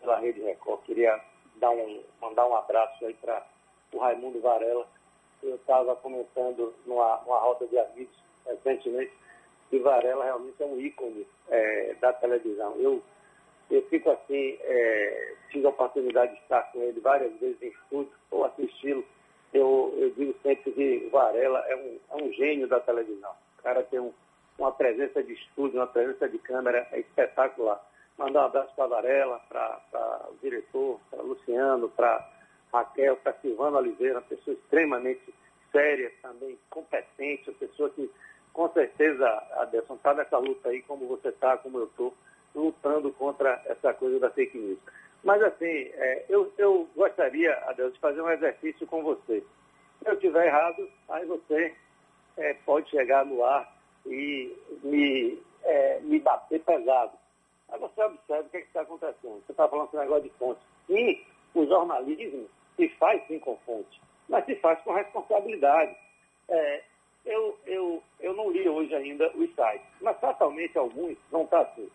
pela 0.00 0.18
Rede 0.18 0.40
Record. 0.40 0.82
Queria 0.82 1.20
dar 1.60 1.70
um, 1.70 2.02
mandar 2.20 2.48
um 2.48 2.56
abraço 2.56 3.06
aí 3.06 3.14
para 3.14 3.46
o 3.92 3.98
Raimundo 3.98 4.40
Varela, 4.40 4.88
eu 5.48 5.56
estava 5.56 5.94
comentando 5.96 6.74
numa, 6.86 7.20
numa 7.24 7.38
roda 7.38 7.66
de 7.66 7.78
amigos 7.78 8.14
recentemente 8.46 9.12
que 9.70 9.78
Varela 9.78 10.24
realmente 10.24 10.62
é 10.62 10.66
um 10.66 10.80
ícone 10.80 11.26
é, 11.48 11.94
da 12.00 12.12
televisão. 12.12 12.74
Eu, 12.78 13.02
eu 13.70 13.82
fico 13.88 14.10
assim, 14.10 14.58
é, 14.60 15.34
tive 15.50 15.66
a 15.66 15.70
oportunidade 15.70 16.34
de 16.34 16.40
estar 16.40 16.62
com 16.72 16.80
ele 16.82 17.00
várias 17.00 17.32
vezes 17.38 17.60
em 17.62 17.68
estúdio 17.68 18.12
ou 18.30 18.44
assisti-lo. 18.44 19.04
Eu, 19.52 19.94
eu 19.96 20.10
digo 20.10 20.34
sempre 20.42 20.72
que 20.72 21.08
Varela 21.10 21.64
é 21.68 21.76
um, 21.76 21.98
é 22.10 22.22
um 22.22 22.32
gênio 22.32 22.68
da 22.68 22.80
televisão. 22.80 23.32
O 23.58 23.62
cara 23.62 23.82
tem 23.82 23.98
um, 23.98 24.12
uma 24.58 24.72
presença 24.72 25.22
de 25.22 25.32
estúdio, 25.32 25.80
uma 25.80 25.86
presença 25.86 26.28
de 26.28 26.38
câmera 26.38 26.86
é 26.92 27.00
espetacular. 27.00 27.84
Mandar 28.18 28.42
um 28.42 28.46
abraço 28.46 28.74
para 28.74 28.86
Varela, 28.86 29.40
para 29.48 30.28
o 30.30 30.36
diretor, 30.40 31.00
para 31.10 31.22
Luciano, 31.22 31.88
para 31.90 32.35
Raquel, 32.72 33.16
para 33.16 33.32
Silvana 33.34 33.78
Oliveira, 33.78 34.16
uma 34.16 34.22
pessoa 34.22 34.54
extremamente 34.54 35.34
séria, 35.72 36.12
também 36.22 36.58
competente, 36.70 37.50
uma 37.50 37.58
pessoa 37.58 37.90
que, 37.90 38.10
com 38.52 38.68
certeza, 38.72 39.26
Adelson, 39.56 39.94
está 39.94 40.14
nessa 40.14 40.38
luta 40.38 40.68
aí, 40.68 40.82
como 40.82 41.06
você 41.06 41.28
está, 41.28 41.56
como 41.58 41.78
eu 41.78 41.84
estou, 41.84 42.14
lutando 42.54 43.12
contra 43.12 43.62
essa 43.66 43.92
coisa 43.92 44.18
da 44.18 44.30
fake 44.30 44.56
news. 44.56 44.78
Mas, 45.22 45.42
assim, 45.42 45.64
é, 45.66 46.24
eu, 46.28 46.52
eu 46.56 46.88
gostaria, 46.94 47.52
Adelson, 47.68 47.92
de 47.92 48.00
fazer 48.00 48.20
um 48.22 48.30
exercício 48.30 48.86
com 48.86 49.02
você. 49.02 49.42
Se 49.98 50.08
eu 50.08 50.14
estiver 50.14 50.46
errado, 50.46 50.88
aí 51.08 51.26
você 51.26 51.74
é, 52.36 52.54
pode 52.64 52.90
chegar 52.90 53.24
no 53.24 53.44
ar 53.44 53.76
e 54.06 54.56
me, 54.82 55.42
é, 55.64 56.00
me 56.00 56.20
bater 56.20 56.62
pesado. 56.62 57.12
Aí 57.68 57.80
você 57.80 58.02
observa 58.02 58.46
o 58.46 58.50
que 58.50 58.58
é 58.58 58.60
está 58.60 58.82
acontecendo. 58.82 59.42
Você 59.44 59.52
está 59.52 59.68
falando 59.68 59.88
esse 59.88 59.96
negócio 59.96 60.22
de 60.22 60.30
fonte. 60.30 60.60
Sim, 60.86 61.20
o 61.54 61.66
jornalismo 61.66 62.48
se 62.76 62.88
faz 62.90 63.26
sim 63.26 63.38
com 63.38 63.56
fonte, 63.58 64.00
mas 64.28 64.44
se 64.44 64.54
faz 64.56 64.80
com 64.82 64.92
responsabilidade. 64.92 65.96
É, 66.48 66.82
eu, 67.24 67.58
eu, 67.66 68.02
eu 68.20 68.34
não 68.34 68.50
li 68.50 68.68
hoje 68.68 68.94
ainda 68.94 69.30
os 69.34 69.48
sites, 69.54 69.86
mas 70.00 70.18
fatalmente 70.20 70.78
alguns 70.78 71.16
vão 71.30 71.42
estar 71.42 71.60
assim. 71.62 71.90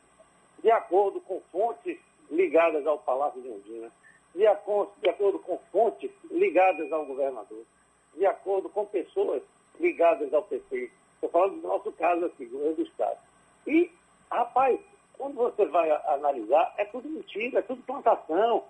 De 0.62 0.70
acordo 0.70 1.22
com 1.22 1.40
fontes 1.52 1.98
ligadas 2.30 2.86
ao 2.86 3.00
Palácio 3.00 3.42
de 3.42 3.50
Ondina, 3.50 3.92
de 4.36 4.46
acordo, 4.48 4.92
de 5.02 5.10
acordo 5.10 5.40
com 5.40 5.58
fontes 5.72 6.12
ligadas 6.30 6.92
ao 6.92 7.06
governador, 7.06 7.64
de 8.16 8.26
acordo 8.26 8.70
com 8.70 8.86
pessoas 8.86 9.42
ligadas 9.80 10.34
ao 10.34 10.44
PT. 10.44 10.92
Estou 11.16 11.30
falando 11.30 11.62
do 11.62 11.68
nosso 11.68 11.92
caso 11.94 12.26
aqui, 12.26 12.46
governo 12.46 12.76
do 12.76 12.84
Estado. 12.84 13.18
E, 13.68 13.92
rapaz, 14.30 14.80
quando 15.18 15.36
você 15.36 15.66
vai 15.66 15.90
analisar, 16.08 16.74
é 16.78 16.86
tudo 16.86 17.08
mentira, 17.08 17.60
é 17.60 17.62
tudo 17.62 17.84
plantação, 17.84 18.64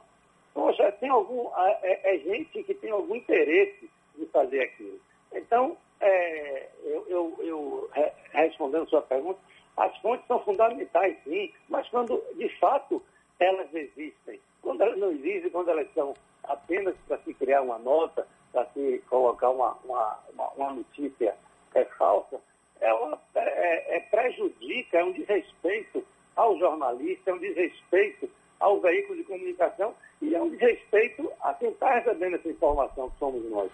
Poxa, 0.54 0.92
tem 0.94 1.10
algum, 1.10 1.50
é, 1.82 2.16
é 2.16 2.18
gente 2.20 2.64
que 2.64 2.74
tem 2.74 2.92
algum 2.92 3.16
interesse 3.16 3.90
de 4.18 4.26
fazer 4.28 4.62
aquilo. 4.62 5.00
Então, 5.34 5.78
é, 6.00 6.70
eu, 6.84 7.06
eu, 7.08 7.36
eu, 7.40 7.90
respondendo 8.34 8.90
sua 8.90 9.02
pergunta, 9.02 9.40
as 9.78 9.96
fontes 9.98 10.28
são 10.28 10.40
fundamentais, 10.44 11.16
sim, 11.24 11.52
mas 11.70 11.88
quando 11.90 12.22
de 12.36 12.50
fato 12.60 13.02
elas 13.40 13.74
existem. 13.74 14.40
Quando 14.62 14.82
elas 14.82 14.98
não 14.98 15.12
existem, 15.12 15.50
quando 15.50 15.70
elas 15.70 15.88
são 15.94 16.14
apenas 16.44 16.96
para 17.08 17.18
se 17.20 17.34
criar 17.34 17.62
uma 17.62 17.80
nota, 17.80 18.28
para 18.52 18.66
se 18.74 19.02
colocar 19.10 19.50
uma, 19.50 19.78
uma, 19.86 20.20
uma, 20.34 20.50
uma 20.50 20.74
notícia 20.74 21.36
é, 21.74 21.86
falsa, 21.86 22.40
ela 22.80 23.20
é, 23.36 23.98
é, 23.98 24.00
prejudica, 24.02 25.00
é 25.00 25.04
um 25.04 25.12
desrespeito 25.12 26.06
ao 26.36 26.58
jornalista, 26.58 27.32
é 27.32 27.34
um 27.34 27.40
desrespeito 27.40 28.30
ao 28.60 28.80
veículo 28.80 29.18
de 29.18 29.24
comunicação 29.24 29.96
e 30.22 30.36
é 30.36 30.42
um 30.42 30.50
desrespeito 30.50 31.32
a 31.42 31.54
quem 31.54 31.70
está 31.70 31.96
recebendo 31.96 32.36
essa 32.36 32.50
informação, 32.50 33.10
que 33.10 33.18
somos 33.18 33.44
nós. 33.50 33.72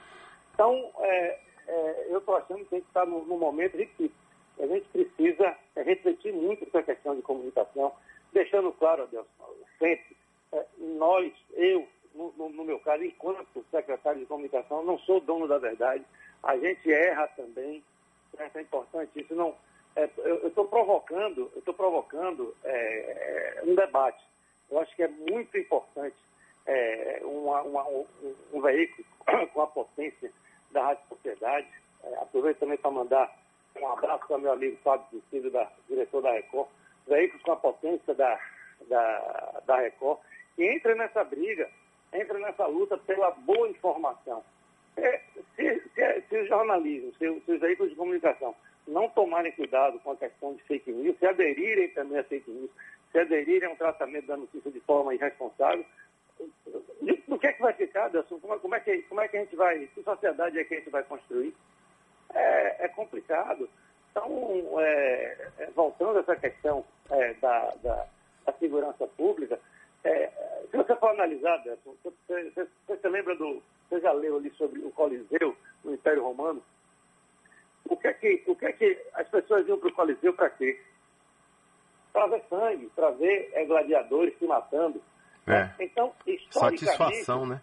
Então, 0.54 0.92
é, 1.00 1.40
é, 1.68 2.08
eu 2.10 2.20
estou 2.20 2.36
achando 2.36 2.66
que 2.66 2.76
no, 3.28 3.34
no, 3.34 3.38
momento, 3.38 3.78
repito, 3.78 4.16
a 4.60 4.66
gente 4.66 4.88
precisa 4.90 5.56
refletir 5.76 6.34
muito 6.34 6.64
essa 6.64 6.82
questão 6.84 7.16
de 7.16 7.22
comunicação, 7.22 7.94
deixando 8.34 8.72
claro, 8.74 9.04
Adeus, 9.04 9.28
sempre, 9.78 10.16
é, 10.52 10.66
nós, 10.78 11.32
eu, 11.54 11.88
no, 12.16 12.50
no, 12.50 12.64
meu 12.64 12.80
caso, 12.80 13.04
enquanto 13.04 13.66
secretário 13.70 14.20
de 14.20 14.26
comunicação, 14.26 14.84
não 14.84 14.98
sou 15.00 15.22
dono 15.22 15.48
da 15.48 15.58
verdade, 15.58 16.04
a 16.44 16.58
gente 16.58 16.92
erra 16.92 17.28
também, 17.30 17.84
é 18.38 18.62
importante 18.62 19.20
isso, 19.20 19.36
não, 19.36 19.56
é, 19.98 20.08
eu 20.18 20.48
estou 20.48 20.68
provocando, 20.68 21.52
eu 21.54 21.60
estou 21.60 21.74
provocando 21.74 22.56
é, 22.64 23.62
um 23.66 23.74
debate. 23.74 24.24
Eu 24.70 24.80
acho 24.80 24.96
que 24.96 25.02
é 25.02 25.08
muito 25.08 25.58
importante 25.58 26.16
é, 26.68 27.20
uma, 27.24 27.64
uma, 27.64 27.88
um, 27.88 28.06
um, 28.54 28.62
veículo 28.62 29.04
com 29.54 29.62
a 29.62 29.66
potência 29.66 30.32
da 30.72 30.84
Rádio 30.84 31.04
Sociedade. 31.10 31.68
É, 32.08 32.16
aproveito 32.22 32.60
também 32.60 32.78
para 32.78 32.92
mandar 32.92 33.38
um 33.80 33.88
abraço 33.92 34.28
para 34.28 34.38
meu 34.38 34.52
amigo 34.52 34.78
Fábio 34.84 35.06
Cecílio, 35.12 35.52
da, 35.52 35.70
diretor 35.88 36.22
da 36.22 36.32
Record. 36.32 36.68
Veículos 37.08 37.44
com 37.44 37.52
a 37.52 37.58
potência 37.58 38.14
da, 38.14 38.40
da, 38.88 39.62
da 39.66 39.78
Record. 39.78 40.20
E 40.58 40.64
entra 40.64 40.96
nessa 40.96 41.24
briga, 41.24 41.70
entra 42.14 42.40
nessa 42.40 42.66
luta 42.66 42.98
pela 42.98 43.32
boa 43.32 43.70
informação. 43.70 44.44
É, 44.96 45.22
se, 45.56 45.80
se, 45.94 46.22
se, 46.28 46.38
o 46.38 46.48
jornalismo, 46.48 47.14
se, 47.14 47.42
se 47.42 47.52
os 47.52 47.60
veículos 47.60 47.92
de 47.92 47.98
comunicação 47.98 48.56
não 48.88 49.10
tomarem 49.10 49.52
cuidado 49.52 50.00
com 50.00 50.12
a 50.12 50.16
questão 50.16 50.56
de 50.56 50.64
fake 50.64 50.92
news, 50.92 51.18
se 51.20 51.26
aderirem 51.26 51.90
também 51.90 52.18
a 52.18 52.24
fake 52.24 52.50
news, 52.50 52.72
se 53.12 53.20
aderirem 53.20 53.70
a 53.70 53.72
um 53.72 53.76
tratamento 53.76 54.26
da 54.26 54.38
notícia 54.38 54.72
de 54.72 54.80
forma 54.80 55.14
irresponsável, 55.14 55.86
do 57.28 57.38
que 57.38 57.48
é 57.48 57.54
que 57.54 57.62
vai 57.62 57.74
ficar? 57.74 58.10
Como, 58.10 58.60
como, 58.60 58.76
é 58.76 58.80
que, 58.80 59.02
como 59.04 59.22
é 59.22 59.28
que 59.28 59.38
a 59.38 59.40
gente 59.42 59.56
vai, 59.56 59.88
que 59.88 60.02
sociedade 60.02 60.58
é 60.58 60.64
que 60.64 60.74
a 60.74 60.78
gente 60.78 60.90
vai 60.90 61.04
construir? 61.04 61.54
É, 62.38 62.86
é 62.86 62.88
complicado. 62.90 63.70
Então, 64.12 64.80
é, 64.80 65.50
é 65.60 65.66
voltando 65.76 66.18
a 66.18 66.22
essa 66.22 66.36
questão 66.36 66.84
é, 67.10 67.34
da, 67.36 67.74
da, 67.84 68.08
da, 68.46 68.54
segurança 68.54 69.06
pública, 69.08 69.60
é, 70.04 70.28
se 70.70 70.78
você 70.78 70.96
for 70.96 71.10
analisar, 71.10 71.60
Anderson, 71.60 71.96
você, 72.04 72.50
você, 72.52 72.68
você, 72.88 73.10
lembra 73.10 73.36
do. 73.36 73.62
Você 73.90 74.02
já 74.02 74.12
leu 74.12 74.38
ali 74.38 74.50
sobre 74.52 74.80
o 74.80 74.92
Coliseu, 74.92 75.56
no 75.84 75.94
Império 75.94 76.24
Romano? 76.24 76.62
O 77.90 77.96
que 77.96 78.08
é 78.08 78.14
que, 78.14 78.44
o 78.48 78.56
que, 78.56 78.66
é 78.66 78.74
que 78.74 79.02
as 79.14 79.28
pessoas 79.30 79.66
iam 79.68 79.80
para 79.80 79.90
o 79.90 79.94
Coliseu 79.94 80.34
para 80.34 80.50
quê? 80.50 80.80
Para 82.12 82.28
ver 82.28 82.44
sangue, 82.50 82.92
para 82.96 83.12
ver 83.12 83.50
é, 83.54 83.66
gladiadores 83.66 84.38
se 84.38 84.46
matando 84.46 85.02
é. 85.48 85.72
Então, 85.80 86.14
historicamente. 86.26 86.86
Satisfação, 86.86 87.46
né? 87.46 87.62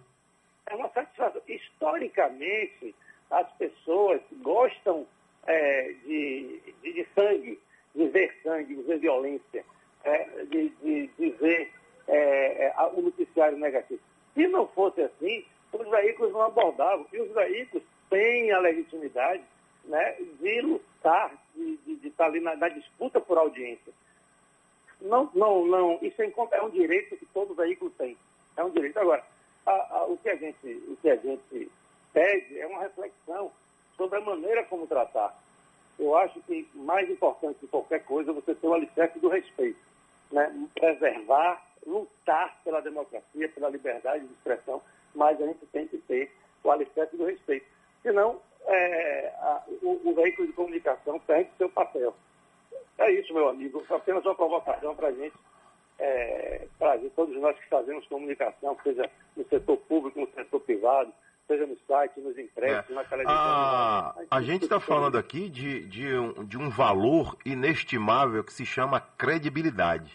É 0.66 0.75
uma 0.75 0.88
satisfação. 0.88 1.43
Historicamente, 1.47 2.95
as 3.31 3.50
pessoas 3.52 4.21
gostam 4.43 5.07
é, 5.47 5.93
de, 6.04 6.61
de, 6.83 6.93
de, 6.93 7.07
sangue, 7.14 7.59
de 7.95 8.09
ver 8.09 8.35
sangue, 8.43 8.75
de 8.75 8.83
ver 8.83 8.99
violência, 8.99 9.64
é, 10.04 10.25
de, 10.45 10.69
de, 10.69 11.07
de, 11.19 11.31
ver 11.31 11.73
é, 12.09 12.66
é 12.66 12.75
o 12.95 13.02
noticiário 13.02 13.59
negativo. 13.59 14.00
Se 14.35 14.47
não 14.49 14.66
fosse 14.69 15.00
assim, 15.02 15.45
os 15.73 15.88
veículos 15.88 16.33
não 16.33 16.43
abordavam. 16.43 17.07
E 17.12 17.21
os 17.21 17.33
veículos 17.33 17.85
têm 18.11 18.52
a 18.52 18.61
legitimidade 18.61 19.43
né, 19.85 20.16
de 20.40 20.61
lutar, 20.61 21.33
de, 21.54 21.76
de, 21.78 21.97
de 21.97 22.09
estar 22.09 22.26
ali 22.26 22.40
na, 22.40 22.57
na, 22.57 22.69
disputa 22.69 23.21
por 23.21 23.38
audiência. 23.38 23.93
Não, 25.00 25.31
não, 25.35 25.66
não, 25.66 25.99
isso 26.00 26.23
é, 26.23 26.33
é 26.52 26.62
um 26.62 26.71
direito 26.71 27.16
que 27.16 27.26
todo 27.26 27.54
veículo 27.54 27.90
tem. 27.99 28.16
É 28.57 28.64
um 28.64 28.71
direito. 28.71 28.99
Agora, 28.99 29.25
a, 29.66 29.99
a, 29.99 30.04
o, 30.07 30.16
que 30.16 30.31
a 30.31 30.37
gente, 30.37 30.66
o 30.88 30.97
que 31.02 31.11
a 31.11 31.16
gente 31.16 31.71
pede 32.14 32.59
é 32.59 32.66
uma 32.66 32.80
reflexão 32.80 33.52
sobre 33.97 34.18
a 34.18 34.23
maneira 34.23 34.64
como 34.64 34.87
tratar. 34.87 35.37
Eu 35.99 36.16
acho 36.16 36.40
que 36.42 36.68
mais 36.75 37.09
importante 37.11 37.59
que 37.59 37.66
qualquer 37.66 38.04
coisa 38.04 38.30
é 38.30 38.35
você 38.35 38.54
ter 38.54 38.66
o 38.66 38.75
alicerce 38.75 39.18
do 39.18 39.28
respeito. 39.28 39.78
Né? 40.33 40.68
Preservar, 40.75 41.62
lutar 41.87 42.59
pela 42.64 42.80
democracia, 42.80 43.49
pela 43.50 43.68
liberdade 43.68 44.26
de 44.26 44.33
expressão, 44.33 44.80
mas 45.14 45.40
a 45.40 45.47
gente 45.47 45.66
tem 45.66 45.87
que 45.87 45.99
ter 45.99 46.33
o 46.62 46.71
alicerce 46.71 47.16
do 47.16 47.26
respeito. 47.26 47.66
Senão, 48.02 48.40
é, 48.66 49.33
a, 49.38 49.62
o, 49.83 50.11
o, 50.11 50.14
veículo 50.14 50.47
de 50.49 50.54
comunicação 50.54 51.21
perde 51.21 51.50
seu 51.59 51.68
papel. 51.68 52.14
É 52.99 53.11
isso, 53.12 53.33
meu 53.35 53.49
amigo. 53.49 53.85
Apenas 53.90 54.25
uma 54.25 54.35
provocação 54.35 54.94
para 54.97 55.09
a 55.09 55.12
gente, 55.12 55.35
é, 55.99 56.66
para 56.78 56.99
todos 57.14 57.37
nós 57.40 57.59
que 57.59 57.68
fazemos 57.68 58.06
comunicação, 58.09 58.76
seja 58.83 59.09
no 59.37 59.44
setor 59.44 59.76
público, 59.78 60.21
no 60.21 60.30
setor 60.33 60.61
privado, 60.61 61.12
seja 61.46 61.66
no 61.66 61.76
site, 61.86 62.20
nos 62.20 62.38
impressos, 62.38 62.90
é. 62.90 62.94
na 62.94 63.04
televisão. 63.04 63.36
Ah, 63.36 64.14
a, 64.30 64.38
a 64.38 64.42
gente 64.42 64.64
está 64.64 64.80
falando 64.80 65.16
aqui 65.16 65.48
de, 65.48 65.84
de, 65.86 66.18
um, 66.18 66.44
de 66.44 66.58
um 66.58 66.68
valor 66.68 67.36
inestimável 67.44 68.42
que 68.42 68.52
se 68.52 68.64
chama 68.64 69.00
credibilidade. 69.00 70.12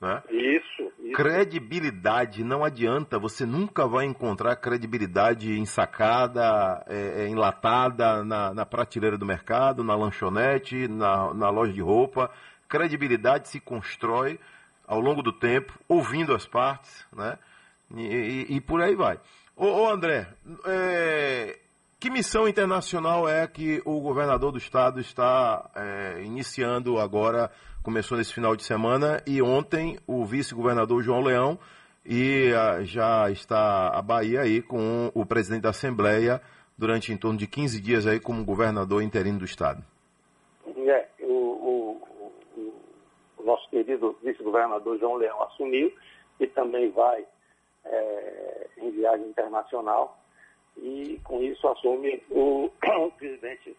Né? 0.00 0.20
Isso, 0.30 0.92
isso. 0.98 1.12
Credibilidade 1.14 2.42
não 2.42 2.64
adianta, 2.64 3.20
você 3.20 3.46
nunca 3.46 3.86
vai 3.86 4.04
encontrar 4.04 4.56
credibilidade 4.56 5.56
ensacada, 5.56 6.84
é, 6.88 7.22
é, 7.22 7.28
enlatada 7.28 8.24
na, 8.24 8.52
na, 8.52 8.66
prateleira 8.66 9.16
do 9.16 9.24
mercado, 9.24 9.84
na 9.84 9.94
lanchonete, 9.94 10.88
na, 10.88 11.32
na 11.32 11.50
loja 11.50 11.72
de 11.72 11.80
roupa. 11.80 12.30
Credibilidade 12.68 13.48
se 13.48 13.60
constrói 13.60 14.40
ao 14.84 15.00
longo 15.00 15.22
do 15.22 15.32
tempo, 15.32 15.78
ouvindo 15.88 16.34
as 16.34 16.46
partes, 16.46 17.06
né? 17.12 17.38
E, 17.94 18.02
e, 18.02 18.56
e 18.56 18.60
por 18.60 18.80
aí 18.82 18.96
vai. 18.96 19.20
Ô, 19.62 19.66
ô 19.66 19.88
André, 19.88 20.26
é, 20.66 21.56
que 22.00 22.10
missão 22.10 22.48
internacional 22.48 23.28
é 23.28 23.46
que 23.46 23.80
o 23.84 24.00
governador 24.00 24.50
do 24.50 24.58
estado 24.58 24.98
está 24.98 25.70
é, 25.76 26.20
iniciando 26.24 26.98
agora? 26.98 27.48
Começou 27.80 28.18
nesse 28.18 28.34
final 28.34 28.56
de 28.56 28.64
semana 28.64 29.22
e 29.24 29.40
ontem 29.40 30.00
o 30.04 30.24
vice-governador 30.24 31.00
João 31.00 31.20
Leão 31.20 31.60
e 32.04 32.52
a, 32.52 32.70
ah, 32.70 32.82
já 32.82 33.30
está 33.30 33.96
a 33.96 34.02
Bahia 34.02 34.40
aí 34.40 34.60
com 34.60 35.12
o 35.14 35.24
presidente 35.24 35.62
da 35.62 35.70
Assembleia 35.70 36.42
durante 36.76 37.12
em 37.12 37.16
torno 37.16 37.38
de 37.38 37.46
15 37.46 37.80
dias 37.80 38.04
aí 38.04 38.18
como 38.18 38.44
governador 38.44 39.00
interino 39.00 39.38
do 39.38 39.44
estado. 39.44 39.80
É, 40.66 41.06
o, 41.20 41.32
o, 41.32 42.02
o, 42.56 42.74
o 43.38 43.44
nosso 43.44 43.70
querido 43.70 44.18
vice-governador 44.24 44.98
João 44.98 45.14
Leão 45.14 45.40
assumiu 45.44 45.92
e 46.40 46.48
também 46.48 46.90
vai 46.90 47.24
é, 47.84 48.66
em 48.78 48.90
viagem 48.90 49.26
internacional 49.26 50.18
e 50.76 51.20
com 51.24 51.42
isso 51.42 51.66
assume 51.68 52.22
o, 52.30 52.70
o 52.86 53.10
presidente, 53.18 53.76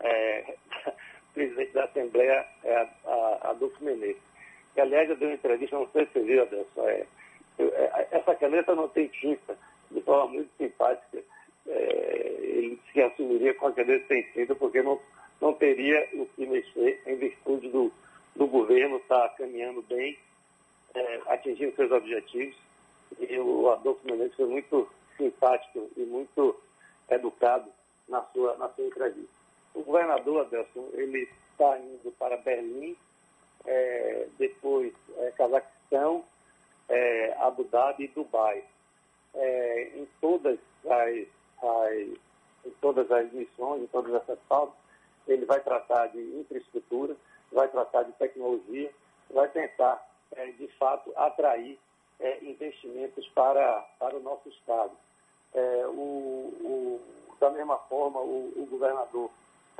é, 0.00 0.56
presidente 1.34 1.72
da 1.72 1.84
Assembleia, 1.84 2.46
é, 2.64 2.88
Adolfo 3.42 3.82
Menezes. 3.82 4.22
E, 4.76 4.80
aliás, 4.80 5.08
eu 5.08 5.16
dei 5.16 5.28
uma 5.28 5.34
entrevista, 5.34 5.76
não 5.76 5.88
sei 5.88 6.06
se 6.06 6.12
você 6.12 6.20
viu, 6.20 6.42
Adelson, 6.42 6.88
é, 6.88 7.06
é, 7.58 8.08
essa 8.10 8.34
caneta 8.34 8.74
não 8.74 8.88
tem 8.88 9.08
tinta, 9.08 9.56
de 9.90 10.00
forma 10.02 10.34
muito 10.34 10.50
simpática. 10.58 11.22
É, 11.66 12.36
ele 12.38 12.80
se 12.92 13.02
assumiria 13.02 13.54
com 13.54 13.68
a 13.68 13.72
caneta 13.72 14.06
sem 14.06 14.22
tinta, 14.32 14.54
porque 14.54 14.82
não, 14.82 15.00
não 15.40 15.52
teria 15.54 16.08
o 16.14 16.26
que 16.26 16.46
mexer 16.46 17.02
em 17.06 17.16
virtude 17.16 17.68
do, 17.70 17.90
do 18.34 18.46
governo 18.46 18.98
estar 18.98 19.28
tá 19.28 19.34
caminhando 19.36 19.82
bem, 19.82 20.18
é, 20.94 21.20
atingindo 21.28 21.74
seus 21.74 21.90
objetivos. 21.90 22.56
E 23.18 23.38
o 23.38 23.70
Adolfo 23.70 24.00
Menezes 24.04 24.34
foi 24.34 24.46
muito 24.46 24.88
simpático 25.16 25.88
e 25.96 26.00
muito 26.00 26.56
educado 27.08 27.70
na 28.08 28.22
sua, 28.32 28.56
na 28.56 28.68
sua 28.70 28.86
entrevista. 28.86 29.36
O 29.74 29.82
governador, 29.82 30.46
Adelson, 30.46 30.88
ele 30.94 31.28
está 31.52 31.78
indo 31.78 32.10
para 32.18 32.36
Berlim, 32.38 32.96
é, 33.64 34.26
depois 34.38 34.92
é, 35.18 35.30
Cazaquistão, 35.32 36.24
é, 36.88 37.36
Abu 37.38 37.64
Dhabi 37.64 38.04
e 38.04 38.08
Dubai. 38.08 38.64
É, 39.34 39.90
em, 39.94 40.08
todas 40.20 40.58
as, 40.84 41.26
as, 41.62 41.92
em 42.64 42.70
todas 42.80 43.10
as 43.10 43.30
missões, 43.32 43.82
em 43.82 43.86
todas 43.88 44.14
essas 44.14 44.38
pautas, 44.48 44.74
ele 45.28 45.44
vai 45.44 45.60
tratar 45.60 46.06
de 46.06 46.20
infraestrutura, 46.38 47.16
vai 47.52 47.68
tratar 47.68 48.04
de 48.04 48.12
tecnologia, 48.12 48.90
vai 49.30 49.48
tentar, 49.48 50.02
é, 50.32 50.46
de 50.52 50.68
fato, 50.78 51.12
atrair 51.16 51.78
é, 52.20 52.44
investimentos 52.44 53.26
para, 53.28 53.80
para 53.98 54.16
o 54.16 54.20
nosso 54.20 54.48
Estado. 54.48 54.92
É, 55.54 55.86
o, 55.86 56.52
o, 56.60 57.00
da 57.40 57.50
mesma 57.50 57.78
forma, 57.78 58.20
o, 58.20 58.52
o 58.56 58.66
governador, 58.70 59.30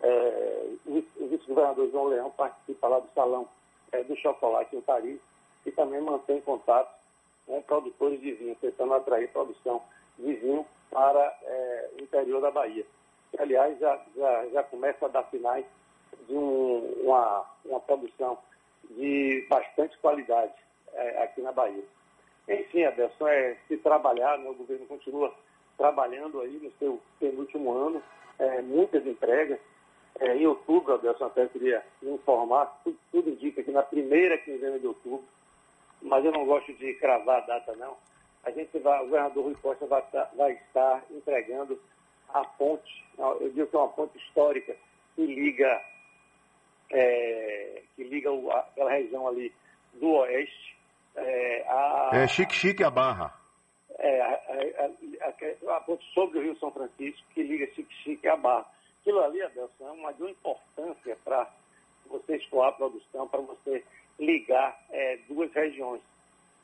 é, 0.03 0.67
o 0.87 1.29
vice-governador 1.29 1.91
João 1.91 2.07
Leão 2.07 2.31
participa 2.31 2.89
lá 2.89 3.01
do 3.01 3.09
Salão 3.15 3.49
é, 3.93 4.03
do 4.03 4.17
Chocolate 4.17 4.77
em 4.77 4.81
Paris 4.81 5.21
e 5.65 5.73
também 5.73 6.01
mantém 6.01 6.41
contato 6.41 6.95
com 7.47 7.63
produtores 7.63 8.21
de 8.21 8.33
vinho, 8.33 8.57
tentando 8.57 8.95
atrair 8.95 9.31
produção 9.31 9.83
de 10.19 10.35
vinho 10.35 10.67
para 10.91 11.39
é, 11.43 11.91
o 11.99 12.03
interior 12.03 12.41
da 12.41 12.51
Bahia. 12.51 12.87
Aliás, 13.39 13.79
já, 13.79 14.01
já, 14.17 14.47
já 14.49 14.63
começa 14.65 15.07
a 15.07 15.09
dar 15.09 15.25
sinais 15.31 15.65
de 16.27 16.35
um, 16.35 17.03
uma, 17.05 17.45
uma 17.65 17.81
produção 17.81 18.39
de 18.91 19.47
bastante 19.49 19.97
qualidade 19.99 20.55
é, 20.93 21.23
aqui 21.23 21.43
na 21.43 21.53
Bahia. 21.53 21.85
Enfim, 22.49 22.85
Adelson, 22.85 23.27
é 23.27 23.57
se 23.67 23.77
trabalhar, 23.79 24.39
né, 24.39 24.49
o 24.49 24.55
governo 24.55 24.87
continua 24.87 25.35
trabalhando 25.77 26.41
aí 26.41 26.59
no 26.63 26.71
seu 26.79 27.01
penúltimo 27.19 27.73
ano, 27.73 28.03
é, 28.39 28.63
muitas 28.63 29.07
entregas. 29.07 29.59
É, 30.19 30.35
em 30.35 30.47
outubro, 30.47 30.95
Adelson, 30.95 31.27
até 31.27 31.47
queria 31.47 31.85
informar, 32.03 32.81
tudo, 32.85 32.97
tudo, 33.11 33.31
indica 33.31 33.63
que 33.63 33.71
na 33.71 33.83
primeira 33.83 34.39
quinzena 34.39 34.79
de 34.79 34.87
outubro, 34.87 35.25
mas 36.01 36.25
eu 36.25 36.33
não 36.33 36.47
gosto 36.47 36.73
de 36.75 36.95
cravar 36.95 37.43
a 37.43 37.47
data 37.47 37.75
não, 37.77 37.97
a 38.45 38.51
gente 38.53 38.79
vai, 38.79 39.01
o 39.03 39.07
governador 39.07 39.45
Rui 39.45 39.57
Costa 39.57 39.87
vai, 39.87 40.05
vai 40.37 40.53
estar 40.53 41.05
entregando 41.11 41.79
a 42.33 42.45
ponte, 42.45 43.05
eu 43.19 43.51
digo 43.51 43.67
que 43.67 43.77
é 43.77 43.79
uma 43.79 43.89
ponte 43.89 44.17
histórica 44.19 44.77
que 45.17 45.27
liga, 45.27 45.83
é, 46.91 47.83
que 47.97 48.05
liga 48.05 48.31
aquela 48.53 48.93
região 48.93 49.27
ali 49.27 49.53
do 49.95 50.11
oeste 50.13 50.76
é, 51.17 51.65
a... 51.69 52.11
É 52.13 52.29
Chique 52.29 52.55
Chique 52.55 52.85
a 52.85 52.91
Barra 52.91 53.47
é, 53.99 54.21
a, 54.21 55.27
a, 55.27 55.77
a, 55.77 55.81
ponte 55.81 56.05
sobre 56.13 56.39
o 56.39 56.43
Rio 56.43 56.57
São 56.59 56.71
Francisco, 56.71 57.27
que 57.35 57.43
liga 57.43 57.67
Chique-Chique 57.75 58.29
a 58.29 58.37
Barra. 58.37 58.67
Aquilo 59.01 59.23
ali, 59.23 59.43
Adelson, 59.43 59.89
é 59.89 59.91
uma 59.91 60.13
de 60.13 60.23
uma 60.23 60.31
importância 60.31 61.17
para 61.25 61.49
você 62.07 62.37
escoar 62.37 62.71
a 62.71 62.73
produção, 62.73 63.29
para 63.29 63.41
você 63.41 63.85
ligar 64.19 64.79
é, 64.91 65.19
duas 65.29 65.53
regiões. 65.53 66.03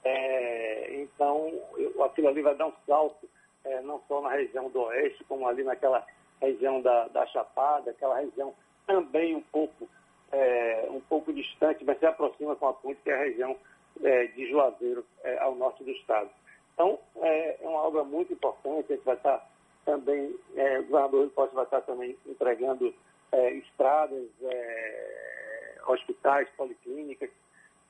É, 0.04 1.00
então, 1.00 1.52
eu, 1.76 2.02
aquilo 2.04 2.28
ali 2.28 2.42
vai 2.42 2.54
dar 2.54 2.66
um 2.66 2.72
salto, 2.86 3.28
é, 3.64 3.80
não 3.82 4.00
só 4.08 4.20
na 4.20 4.30
região 4.30 4.68
do 4.70 4.82
oeste, 4.82 5.24
como 5.24 5.46
ali 5.46 5.62
naquela 5.62 6.04
região 6.40 6.82
da, 6.82 7.08
da 7.08 7.24
Chapada, 7.26 7.92
aquela 7.92 8.18
região 8.18 8.52
também 8.86 9.36
um 9.36 9.42
pouco, 9.42 9.88
é, 10.32 10.88
um 10.90 11.00
pouco 11.00 11.32
distante, 11.32 11.84
mas 11.84 11.98
se 11.98 12.06
aproxima 12.06 12.56
com 12.56 12.66
a 12.66 12.74
ponte, 12.74 13.00
que 13.02 13.10
é 13.10 13.14
a 13.14 13.24
região 13.24 13.56
é, 14.02 14.26
de 14.26 14.50
Juazeiro, 14.50 15.04
ao 15.40 15.54
norte 15.54 15.84
do 15.84 15.90
estado. 15.90 16.30
Então, 16.74 16.98
é, 17.16 17.62
é, 17.62 17.68
uma 17.68 17.82
obra 17.82 18.04
muito 18.04 18.32
importante, 18.32 18.92
a 18.92 18.96
gente 18.96 19.04
vai 19.04 19.16
estar 19.16 19.46
também, 19.84 20.34
é, 20.56 20.78
o 20.80 20.84
governador 20.84 21.30
Costa 21.30 21.54
vai 21.54 21.64
estar 21.64 21.80
também 21.82 22.16
entregando 22.26 22.94
é, 23.30 23.50
estradas, 23.54 24.28
é, 24.42 25.78
hospitais, 25.86 26.48
policlínicas, 26.56 27.30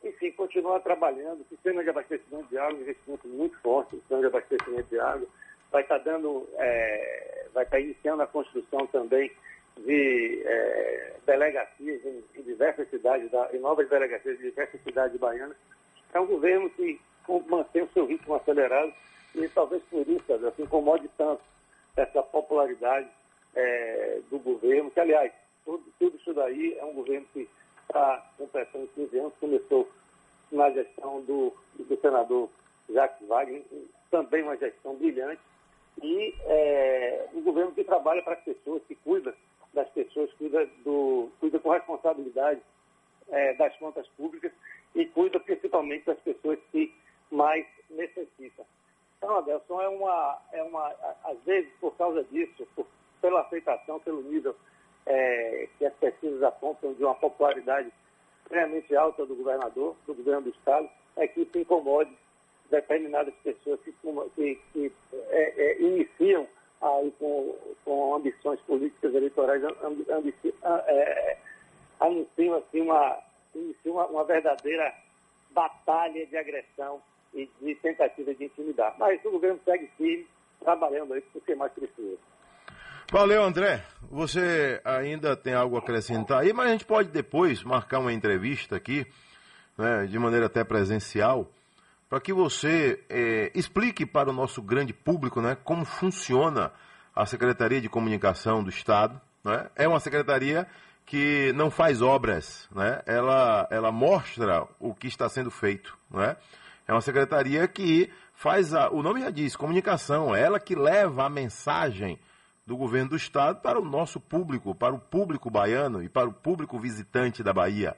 enfim, 0.02 0.32
continuar 0.32 0.80
trabalhando, 0.80 1.46
sistema 1.48 1.82
de 1.82 1.90
abastecimento 1.90 2.48
de 2.48 2.58
água, 2.58 2.80
investimento 2.80 3.28
muito 3.28 3.56
forte, 3.60 3.96
sistema 3.96 4.20
de 4.20 4.26
abastecimento 4.26 4.88
de 4.88 4.98
água, 4.98 5.28
vai 5.70 5.82
estar 5.82 5.98
dando, 5.98 6.48
é, 6.54 7.46
vai 7.54 7.64
estar 7.64 7.78
iniciando 7.78 8.22
a 8.22 8.26
construção 8.26 8.86
também 8.88 9.30
de 9.76 10.42
é, 10.44 11.14
delegacias 11.24 12.04
em, 12.04 12.24
em, 12.34 12.42
diversas 12.42 12.88
cidades, 12.90 13.30
da, 13.30 13.48
em 13.52 13.60
novas 13.60 13.88
delegacias 13.88 14.36
de 14.38 14.44
diversas 14.44 14.82
cidades 14.82 15.18
baianas. 15.18 15.56
É 16.12 16.20
um 16.20 16.26
governo 16.26 16.68
que 16.70 17.00
mantém 17.48 17.82
o 17.82 17.92
seu 17.92 18.06
ritmo 18.06 18.34
acelerado 18.34 18.92
e 19.34 19.48
talvez 19.48 19.82
por 19.84 20.06
isso, 20.06 20.32
assim, 20.32 20.62
incomode 20.62 21.08
tanto 21.16 21.42
essa 21.96 22.22
popularidade 22.22 23.08
é, 23.54 24.20
do 24.30 24.38
governo, 24.38 24.90
que 24.90 25.00
aliás, 25.00 25.32
tudo, 25.64 25.84
tudo, 25.98 26.16
isso 26.16 26.34
daí 26.34 26.76
é 26.78 26.84
um 26.84 26.94
governo 26.94 27.26
que 27.32 27.48
está 27.82 28.30
completando 28.36 28.88
15 28.94 29.18
anos, 29.18 29.32
começou 29.40 29.88
na 30.50 30.70
gestão 30.70 31.20
do, 31.22 31.52
do 31.78 32.00
senador 32.00 32.50
Jacques 32.90 33.26
Wagner, 33.26 33.62
também 34.10 34.42
uma 34.42 34.56
gestão 34.56 34.94
brilhante, 34.96 35.40
e 36.02 36.34
é, 36.44 37.28
um 37.34 37.42
governo 37.42 37.72
que 37.72 37.84
trabalha 37.84 38.22
para 38.22 38.34
as 38.34 38.42
pessoas, 38.42 38.82
que 38.88 38.94
cuida 38.96 39.34
das 39.72 39.88
pessoas, 39.90 40.32
cuida, 40.34 40.66
do, 40.84 41.30
cuida 41.40 41.58
com 41.58 41.70
responsabilidade 41.70 42.60
é, 43.28 43.54
das 43.54 43.74
contas 43.76 44.06
públicas 44.08 44.52
e 44.94 45.06
cuida 45.06 45.40
principalmente 45.40 46.06
das 46.06 46.18
pessoas 46.20 46.58
que 46.70 46.94
mais 47.30 47.66
necessitam. 47.90 48.64
Então, 49.18 49.38
Adelson, 49.38 49.80
é 49.80 49.88
uma, 49.88 50.38
é 50.52 50.62
uma, 50.62 50.88
às 51.24 51.38
vezes, 51.44 51.70
por 51.80 51.96
causa 51.96 52.24
disso, 52.24 52.66
por, 52.74 52.86
pela 53.20 53.42
aceitação, 53.42 54.00
pelo 54.00 54.22
nível 54.22 54.54
é, 55.06 55.68
que 55.78 55.86
as 55.86 55.94
pesquisas 55.94 56.42
apontam 56.42 56.92
de 56.94 57.04
uma 57.04 57.14
popularidade 57.14 57.92
extremamente 58.42 58.94
alta 58.96 59.24
do 59.24 59.36
governador, 59.36 59.96
do 60.06 60.14
governo 60.14 60.42
do 60.42 60.50
Estado, 60.50 60.88
é 61.16 61.26
que 61.28 61.42
isso 61.42 61.58
incomode 61.58 62.10
determinadas 62.70 63.34
pessoas 63.44 63.78
que, 63.80 63.94
que, 64.34 64.60
que 64.72 64.92
é, 65.28 65.54
é, 65.56 65.82
iniciam 65.82 66.48
aí 66.80 67.12
com, 67.18 67.56
com 67.84 68.14
ambições 68.16 68.60
políticas 68.62 69.14
eleitorais, 69.14 69.62
ambici, 70.10 70.54
é, 70.64 71.36
anunciam 72.00 72.56
assim 72.56 72.80
uma, 72.80 73.18
iniciam 73.54 73.94
uma, 73.94 74.06
uma 74.06 74.24
verdadeira 74.24 74.94
batalha 75.50 76.26
de 76.26 76.36
agressão 76.36 77.02
e 77.34 77.48
de 77.60 77.74
tentativa 77.76 78.34
de 78.34 78.44
intimidar. 78.44 78.94
Mas 78.98 79.24
o 79.24 79.30
governo 79.30 79.60
segue 79.64 79.88
firme, 79.96 80.26
trabalhando 80.60 81.14
aí 81.14 81.20
porque 81.32 81.54
mais 81.54 81.72
precisa. 81.72 82.18
Valeu, 83.10 83.42
André. 83.42 83.84
Você 84.10 84.80
ainda 84.84 85.36
tem 85.36 85.54
algo 85.54 85.76
a 85.76 85.80
acrescentar 85.80 86.40
aí, 86.40 86.52
mas 86.52 86.68
a 86.68 86.72
gente 86.72 86.86
pode 86.86 87.10
depois 87.10 87.62
marcar 87.62 87.98
uma 87.98 88.12
entrevista 88.12 88.76
aqui, 88.76 89.06
né, 89.76 90.06
de 90.06 90.18
maneira 90.18 90.46
até 90.46 90.64
presencial, 90.64 91.46
para 92.08 92.20
que 92.20 92.32
você 92.32 93.04
é, 93.08 93.50
explique 93.54 94.06
para 94.06 94.30
o 94.30 94.32
nosso 94.32 94.62
grande 94.62 94.92
público 94.92 95.40
né, 95.40 95.56
como 95.62 95.84
funciona 95.84 96.72
a 97.14 97.26
Secretaria 97.26 97.80
de 97.80 97.88
Comunicação 97.88 98.62
do 98.62 98.70
Estado. 98.70 99.20
Né? 99.44 99.70
É 99.76 99.86
uma 99.86 100.00
secretaria 100.00 100.66
que 101.04 101.52
não 101.54 101.70
faz 101.70 102.00
obras, 102.00 102.68
né? 102.74 103.02
ela, 103.06 103.66
ela 103.70 103.92
mostra 103.92 104.66
o 104.78 104.94
que 104.94 105.06
está 105.06 105.28
sendo 105.28 105.50
feito. 105.50 105.96
Né? 106.10 106.36
É 106.86 106.92
uma 106.92 107.00
secretaria 107.00 107.66
que 107.68 108.10
faz, 108.34 108.74
a, 108.74 108.90
o 108.90 109.02
nome 109.02 109.20
já 109.20 109.30
diz, 109.30 109.56
comunicação, 109.56 110.34
é 110.34 110.42
ela 110.42 110.58
que 110.58 110.74
leva 110.74 111.24
a 111.24 111.30
mensagem 111.30 112.18
do 112.66 112.76
governo 112.76 113.10
do 113.10 113.16
estado 113.16 113.60
para 113.60 113.78
o 113.78 113.84
nosso 113.84 114.20
público, 114.20 114.74
para 114.74 114.94
o 114.94 114.98
público 114.98 115.50
baiano 115.50 116.02
e 116.02 116.08
para 116.08 116.28
o 116.28 116.32
público 116.32 116.78
visitante 116.78 117.42
da 117.42 117.52
Bahia. 117.52 117.96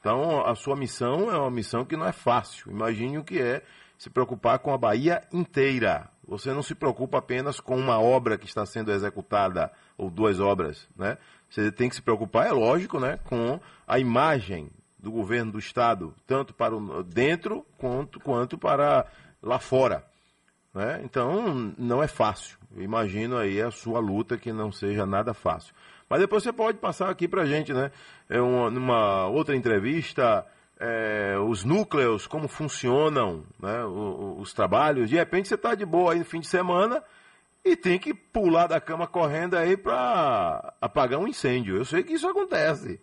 Então, 0.00 0.44
a 0.44 0.54
sua 0.54 0.74
missão 0.74 1.30
é 1.30 1.36
uma 1.36 1.50
missão 1.50 1.84
que 1.84 1.96
não 1.96 2.06
é 2.06 2.12
fácil. 2.12 2.70
Imagine 2.70 3.18
o 3.18 3.24
que 3.24 3.40
é 3.40 3.62
se 4.00 4.08
preocupar 4.08 4.58
com 4.60 4.72
a 4.72 4.78
Bahia 4.78 5.22
inteira. 5.30 6.08
Você 6.26 6.54
não 6.54 6.62
se 6.62 6.74
preocupa 6.74 7.18
apenas 7.18 7.60
com 7.60 7.76
uma 7.76 8.00
obra 8.00 8.38
que 8.38 8.46
está 8.46 8.64
sendo 8.64 8.90
executada 8.90 9.70
ou 9.94 10.08
duas 10.08 10.40
obras, 10.40 10.88
né? 10.96 11.18
Você 11.50 11.70
tem 11.70 11.86
que 11.86 11.96
se 11.96 12.00
preocupar, 12.00 12.46
é 12.46 12.50
lógico, 12.50 12.98
né, 12.98 13.18
com 13.24 13.60
a 13.86 13.98
imagem 13.98 14.70
do 14.98 15.12
governo 15.12 15.52
do 15.52 15.58
estado, 15.58 16.14
tanto 16.26 16.54
para 16.54 16.74
o 16.74 17.02
dentro 17.02 17.66
quanto, 17.76 18.18
quanto 18.20 18.56
para 18.56 19.04
lá 19.42 19.58
fora. 19.58 20.02
Né? 20.72 21.02
Então, 21.04 21.74
não 21.76 22.02
é 22.02 22.08
fácil. 22.08 22.56
Eu 22.74 22.82
imagino 22.82 23.36
aí 23.36 23.60
a 23.60 23.70
sua 23.70 24.00
luta 24.00 24.38
que 24.38 24.50
não 24.50 24.72
seja 24.72 25.04
nada 25.04 25.34
fácil. 25.34 25.74
Mas 26.08 26.20
depois 26.20 26.42
você 26.42 26.54
pode 26.54 26.78
passar 26.78 27.10
aqui 27.10 27.28
para 27.28 27.42
a 27.42 27.46
gente, 27.46 27.72
né? 27.74 27.90
É 28.30 28.40
uma, 28.40 28.70
numa 28.70 29.26
outra 29.26 29.54
entrevista, 29.54 30.46
é, 30.80 31.36
os 31.38 31.62
núcleos, 31.62 32.26
como 32.26 32.48
funcionam 32.48 33.44
né? 33.60 33.84
os, 33.84 34.40
os 34.40 34.54
trabalhos. 34.54 35.10
De 35.10 35.16
repente 35.16 35.48
você 35.48 35.54
está 35.54 35.74
de 35.74 35.84
boa 35.84 36.12
aí 36.12 36.18
no 36.18 36.24
fim 36.24 36.40
de 36.40 36.46
semana 36.46 37.04
e 37.62 37.76
tem 37.76 37.98
que 37.98 38.14
pular 38.14 38.66
da 38.66 38.80
cama 38.80 39.06
correndo 39.06 39.56
aí 39.56 39.76
para 39.76 40.72
apagar 40.80 41.20
um 41.20 41.28
incêndio. 41.28 41.76
Eu 41.76 41.84
sei 41.84 42.02
que 42.02 42.14
isso 42.14 42.26
acontece. 42.26 42.98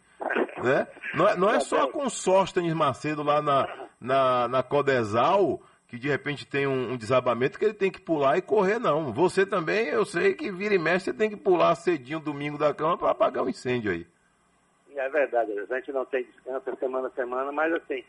Né? 0.63 0.87
Não, 1.13 1.27
é, 1.27 1.37
não 1.37 1.49
é 1.49 1.59
só 1.59 1.87
com 1.87 2.09
Sóstenes 2.09 2.73
Macedo 2.73 3.21
lá 3.21 3.41
na, 3.41 3.67
na, 4.01 4.47
na 4.47 4.63
Codesal 4.63 5.61
que 5.87 5.97
de 5.97 6.09
repente 6.09 6.45
tem 6.45 6.67
um, 6.67 6.91
um, 6.91 6.97
desabamento 6.97 7.57
que 7.57 7.63
ele 7.63 7.73
tem 7.73 7.89
que 7.89 8.01
pular 8.01 8.37
e 8.37 8.41
correr, 8.41 8.77
não. 8.77 9.13
Você 9.13 9.45
também, 9.45 9.85
eu 9.85 10.03
sei 10.03 10.33
que 10.33 10.51
vira 10.51 10.75
e 10.75 10.77
mexe, 10.77 11.05
você 11.05 11.13
tem 11.13 11.29
que 11.29 11.37
pular 11.37 11.75
cedinho 11.75 12.19
domingo 12.19 12.57
da 12.57 12.73
cama 12.73 12.97
para 12.97 13.11
apagar 13.11 13.43
o 13.43 13.45
um 13.47 13.49
incêndio 13.49 13.91
aí. 13.91 14.05
É 14.97 15.09
verdade, 15.09 15.51
a 15.59 15.75
gente 15.75 15.91
não 15.91 16.05
tem 16.05 16.23
descanso 16.23 16.75
semana 16.79 17.07
a 17.07 17.11
semana, 17.11 17.51
mas 17.51 17.71
assim, 17.73 18.03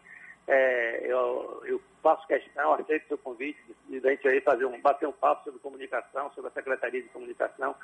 é, 0.46 1.00
eu, 1.04 1.62
eu 1.66 1.80
faço 2.02 2.26
questão, 2.26 2.72
aceito 2.72 3.04
o 3.04 3.08
seu 3.08 3.18
convite 3.18 3.58
de, 3.86 3.98
a 3.98 4.10
gente 4.10 4.26
aí 4.26 4.40
fazer 4.40 4.64
um, 4.64 4.80
bater 4.80 5.06
um 5.06 5.12
papo 5.12 5.44
sobre 5.44 5.60
comunicação, 5.60 6.30
sobre 6.34 6.48
a 6.50 6.54
Secretaria 6.54 7.02
de 7.02 7.08
Comunicação. 7.10 7.76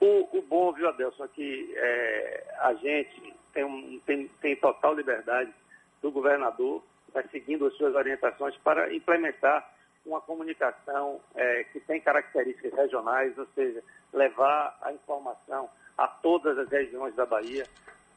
O, 0.00 0.38
o 0.38 0.42
bom, 0.42 0.72
viu, 0.72 0.88
Adelson, 0.88 1.24
é 1.24 1.28
que 1.28 1.74
é, 1.76 2.44
a 2.60 2.72
gente 2.74 3.34
tem, 3.52 3.64
um, 3.64 4.00
tem, 4.06 4.28
tem 4.40 4.56
total 4.56 4.94
liberdade 4.94 5.52
do 6.00 6.10
governador, 6.10 6.82
vai 7.12 7.26
seguindo 7.28 7.66
as 7.66 7.74
suas 7.74 7.94
orientações 7.94 8.56
para 8.58 8.94
implementar 8.94 9.70
uma 10.06 10.20
comunicação 10.22 11.20
é, 11.34 11.64
que 11.64 11.80
tem 11.80 12.00
características 12.00 12.72
regionais, 12.72 13.36
ou 13.36 13.46
seja, 13.54 13.82
levar 14.14 14.78
a 14.80 14.92
informação 14.92 15.68
a 15.98 16.06
todas 16.06 16.56
as 16.56 16.70
regiões 16.70 17.14
da 17.14 17.26
Bahia, 17.26 17.66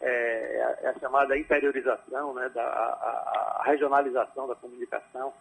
é, 0.02 0.78
é 0.82 0.88
a 0.90 1.00
chamada 1.00 1.38
interiorização, 1.38 2.34
né, 2.34 2.50
da, 2.50 2.64
a, 2.64 3.60
a 3.60 3.64
regionalização 3.66 4.48
da 4.48 4.56
comunicação. 4.56 5.34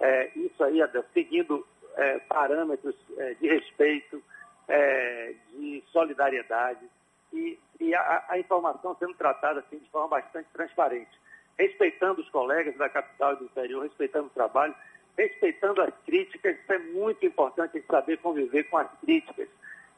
É, 0.00 0.30
isso 0.36 0.62
aí, 0.62 0.80
seguindo 1.12 1.66
é, 1.96 2.18
parâmetros 2.20 2.94
é, 3.16 3.34
de 3.34 3.48
respeito, 3.48 4.22
é, 4.68 5.34
de 5.52 5.82
solidariedade 5.92 6.84
e, 7.32 7.58
e 7.80 7.94
a, 7.94 8.24
a, 8.28 8.38
informação 8.38 8.96
sendo 8.98 9.14
tratada 9.14 9.60
assim, 9.60 9.78
de 9.78 9.88
forma 9.90 10.08
bastante 10.08 10.48
transparente, 10.52 11.10
respeitando 11.58 12.20
os 12.20 12.28
colegas 12.30 12.76
da 12.76 12.88
capital 12.88 13.34
e 13.34 13.36
do 13.36 13.44
interior, 13.44 13.82
respeitando 13.82 14.26
o 14.26 14.30
trabalho, 14.30 14.74
respeitando 15.16 15.80
as 15.82 15.94
críticas. 16.04 16.58
Isso 16.58 16.72
é 16.72 16.78
muito 16.78 17.24
importante 17.24 17.82
saber 17.82 18.18
conviver 18.18 18.64
com 18.64 18.78
as 18.78 18.90
críticas. 19.00 19.48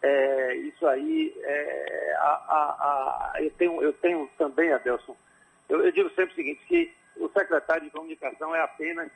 É, 0.00 0.54
isso 0.54 0.87
aí, 0.87 1.34
é, 1.42 2.14
a, 2.18 3.32
a, 3.32 3.32
eu, 3.40 3.50
tenho, 3.52 3.82
eu 3.82 3.92
tenho 3.94 4.30
também, 4.38 4.72
Adelson, 4.72 5.16
eu, 5.68 5.84
eu 5.84 5.90
digo 5.90 6.08
sempre 6.11 6.32
o 6.32 6.34
seguinte, 6.34 6.64
que 6.66 6.94
o 7.16 7.28
secretário 7.30 7.82
de 7.82 7.90
comunicação 7.90 8.54
é 8.54 8.61
apenas 8.61 9.11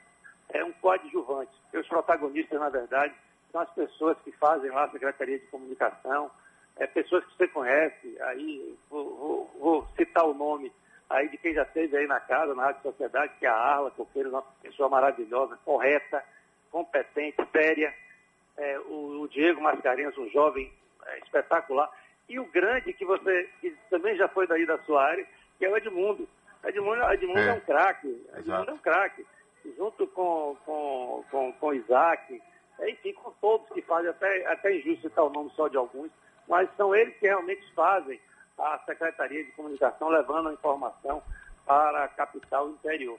é 0.50 0.64
um 0.64 0.72
coadjuvante. 0.72 1.52
Os 1.72 1.86
protagonistas, 1.88 2.60
na 2.60 2.68
verdade, 2.68 3.14
são 3.50 3.60
as 3.60 3.70
pessoas 3.70 4.18
que 4.24 4.32
fazem 4.32 4.70
lá 4.70 4.84
a 4.84 4.90
Secretaria 4.90 5.38
de 5.38 5.46
Comunicação, 5.46 6.30
é, 6.76 6.86
pessoas 6.86 7.24
que 7.24 7.36
você 7.36 7.48
conhece, 7.48 8.16
aí 8.22 8.76
vou, 8.90 9.16
vou, 9.16 9.50
vou, 9.58 9.88
citar 9.96 10.24
o 10.24 10.34
nome 10.34 10.72
aí 11.08 11.28
de 11.28 11.36
quem 11.36 11.52
já 11.52 11.62
esteve 11.62 11.96
aí 11.96 12.06
na 12.06 12.18
casa, 12.20 12.54
na 12.54 12.64
Rádio 12.64 12.82
Sociedade, 12.82 13.34
que 13.38 13.46
é 13.46 13.48
a 13.48 13.54
Arla 13.54 13.90
Coqueiro, 13.90 14.30
uma 14.30 14.42
pessoa 14.62 14.88
maravilhosa, 14.88 15.58
correta, 15.64 16.24
competente, 16.70 17.36
séria, 17.52 17.94
é, 18.62 18.78
o, 18.78 19.22
o, 19.22 19.28
Diego 19.28 19.60
Mascarenhas, 19.60 20.16
um 20.16 20.28
jovem 20.30 20.72
é, 21.06 21.18
espetacular, 21.18 21.90
e 22.28 22.38
o 22.38 22.44
grande 22.46 22.92
que 22.92 23.04
você, 23.04 23.50
que 23.60 23.76
também 23.90 24.16
já 24.16 24.28
foi 24.28 24.46
daí 24.46 24.64
da 24.64 24.78
sua 24.84 25.04
área, 25.04 25.26
que 25.58 25.64
é 25.64 25.68
o 25.68 25.76
Edmundo. 25.76 26.28
Edmundo, 26.64 27.02
Edmundo 27.12 27.40
é. 27.40 27.48
é 27.48 27.52
um 27.54 27.60
craque, 27.60 28.26
Edmundo 28.38 28.70
é 28.70 28.74
um 28.74 28.78
craque. 28.78 29.26
Junto 29.76 30.06
com, 30.08 30.56
com, 30.64 31.24
com, 31.30 31.52
com 31.52 31.74
Isaac, 31.74 32.40
enfim, 32.80 33.12
com 33.14 33.30
todos 33.40 33.68
que 33.70 33.82
fazem, 33.82 34.10
até, 34.10 34.46
até 34.46 34.76
injusto 34.76 35.08
citar 35.08 35.24
o 35.24 35.30
nome 35.30 35.50
só 35.54 35.68
de 35.68 35.76
alguns, 35.76 36.10
mas 36.48 36.68
são 36.76 36.94
eles 36.94 37.16
que 37.18 37.26
realmente 37.26 37.64
fazem 37.74 38.20
a 38.58 38.78
Secretaria 38.86 39.44
de 39.44 39.52
Comunicação 39.52 40.08
levando 40.08 40.48
a 40.48 40.52
informação 40.52 41.22
para 41.66 42.04
a 42.04 42.08
capital 42.08 42.70
interior. 42.70 43.18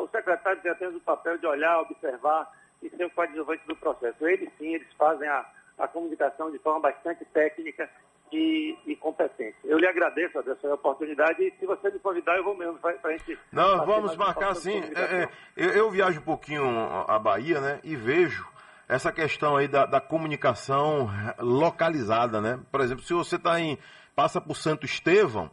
O 0.00 0.08
secretário 0.08 0.60
tem 0.60 0.70
apenas 0.70 0.96
o 0.96 1.00
papel 1.00 1.38
de 1.38 1.46
olhar, 1.46 1.80
observar 1.80 2.50
e 2.82 2.90
ser 2.90 3.04
o 3.04 3.10
coadjuvante 3.10 3.66
do 3.66 3.76
processo. 3.76 4.26
Eles 4.26 4.50
sim, 4.58 4.74
eles 4.74 4.92
fazem 4.98 5.28
a, 5.28 5.46
a 5.78 5.88
comunicação 5.88 6.50
de 6.50 6.58
forma 6.58 6.80
bastante 6.80 7.24
técnica 7.26 7.88
e, 8.32 8.76
e, 8.86 8.96
competente. 8.96 9.56
Eu 9.64 9.78
lhe 9.78 9.86
agradeço 9.86 10.38
essa 10.38 10.74
oportunidade 10.74 11.42
e 11.42 11.52
se 11.58 11.66
você 11.66 11.90
me 11.90 11.98
convidar, 11.98 12.36
eu 12.36 12.44
vou 12.44 12.56
mesmo 12.56 12.78
para 12.78 12.96
a 13.02 13.12
gente. 13.12 13.38
Não, 13.50 13.84
vamos 13.84 14.16
marcar 14.16 14.54
sim. 14.54 14.80
É, 14.94 15.22
é, 15.22 15.28
eu, 15.56 15.70
eu, 15.70 15.90
viajo 15.90 16.20
um 16.20 16.24
pouquinho 16.24 16.64
a 17.08 17.18
Bahia, 17.18 17.60
né, 17.60 17.80
e 17.82 17.96
vejo 17.96 18.46
essa 18.88 19.12
questão 19.12 19.56
aí 19.56 19.68
da, 19.68 19.86
da 19.86 20.00
comunicação 20.00 21.08
localizada, 21.38 22.40
né? 22.40 22.60
Por 22.70 22.80
exemplo, 22.80 23.04
se 23.04 23.12
você 23.12 23.36
está 23.36 23.58
em 23.60 23.78
passa 24.14 24.40
por 24.40 24.56
Santo 24.56 24.84
Estevão, 24.84 25.50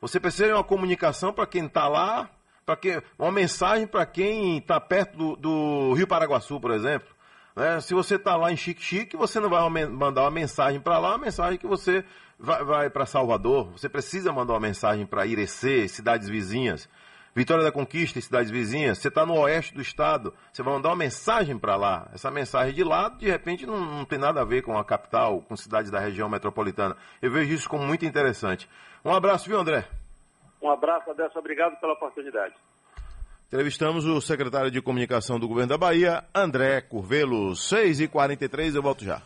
você 0.00 0.18
precisa 0.18 0.46
de 0.46 0.52
uma 0.52 0.64
comunicação 0.64 1.32
para 1.32 1.46
quem 1.46 1.66
está 1.66 1.88
lá, 1.88 2.30
para 2.68 2.76
que 2.76 3.02
uma 3.18 3.32
mensagem 3.32 3.86
para 3.86 4.04
quem 4.04 4.58
está 4.58 4.78
perto 4.78 5.16
do, 5.16 5.36
do, 5.36 5.94
Rio 5.94 6.06
Paraguaçu, 6.06 6.60
por 6.60 6.70
exemplo. 6.70 7.08
Né? 7.56 7.80
Se 7.80 7.94
você 7.94 8.16
está 8.16 8.36
lá 8.36 8.52
em 8.52 8.58
Chique-Chique, 8.58 9.16
você 9.16 9.40
não 9.40 9.48
vai 9.48 9.86
mandar 9.86 10.20
uma 10.20 10.30
mensagem 10.30 10.78
para 10.78 10.98
lá, 10.98 11.12
uma 11.12 11.24
mensagem 11.24 11.58
que 11.58 11.66
você 11.66 12.04
vai, 12.38 12.62
vai 12.62 12.90
para 12.90 13.06
Salvador. 13.06 13.70
Você 13.72 13.88
precisa 13.88 14.30
mandar 14.34 14.52
uma 14.52 14.60
mensagem 14.60 15.06
para 15.06 15.24
Irecê, 15.24 15.88
cidades 15.88 16.28
vizinhas. 16.28 16.90
Vitória 17.34 17.64
da 17.64 17.72
Conquista 17.72 18.18
e 18.18 18.22
cidades 18.22 18.50
vizinhas, 18.50 18.98
você 18.98 19.08
está 19.08 19.24
no 19.24 19.38
oeste 19.38 19.72
do 19.72 19.80
estado, 19.80 20.34
você 20.52 20.62
vai 20.62 20.74
mandar 20.74 20.90
uma 20.90 20.96
mensagem 20.96 21.56
para 21.56 21.74
lá. 21.74 22.10
Essa 22.12 22.30
mensagem 22.30 22.74
de 22.74 22.84
lá, 22.84 23.08
de 23.08 23.30
repente, 23.30 23.64
não, 23.64 23.80
não, 23.80 24.04
tem 24.04 24.18
nada 24.18 24.42
a 24.42 24.44
ver 24.44 24.60
com 24.60 24.76
a 24.76 24.84
capital, 24.84 25.40
com 25.40 25.56
cidades 25.56 25.90
da 25.90 26.00
região 26.00 26.28
metropolitana. 26.28 26.94
Eu 27.22 27.30
vejo 27.30 27.54
isso 27.54 27.68
como 27.68 27.86
muito 27.86 28.04
interessante. 28.04 28.68
Um 29.02 29.14
abraço, 29.14 29.48
viu, 29.48 29.58
André? 29.58 29.88
Um 30.60 30.70
abraço, 30.70 31.10
Adelson, 31.10 31.38
obrigado 31.38 31.78
pela 31.80 31.92
oportunidade. 31.92 32.54
Entrevistamos 33.46 34.04
o 34.04 34.20
secretário 34.20 34.70
de 34.70 34.82
Comunicação 34.82 35.38
do 35.40 35.48
Governo 35.48 35.70
da 35.70 35.78
Bahia, 35.78 36.22
André 36.34 36.82
Curvelo. 36.82 37.52
6h43, 37.52 38.74
eu 38.74 38.82
volto 38.82 39.04
já. 39.04 39.22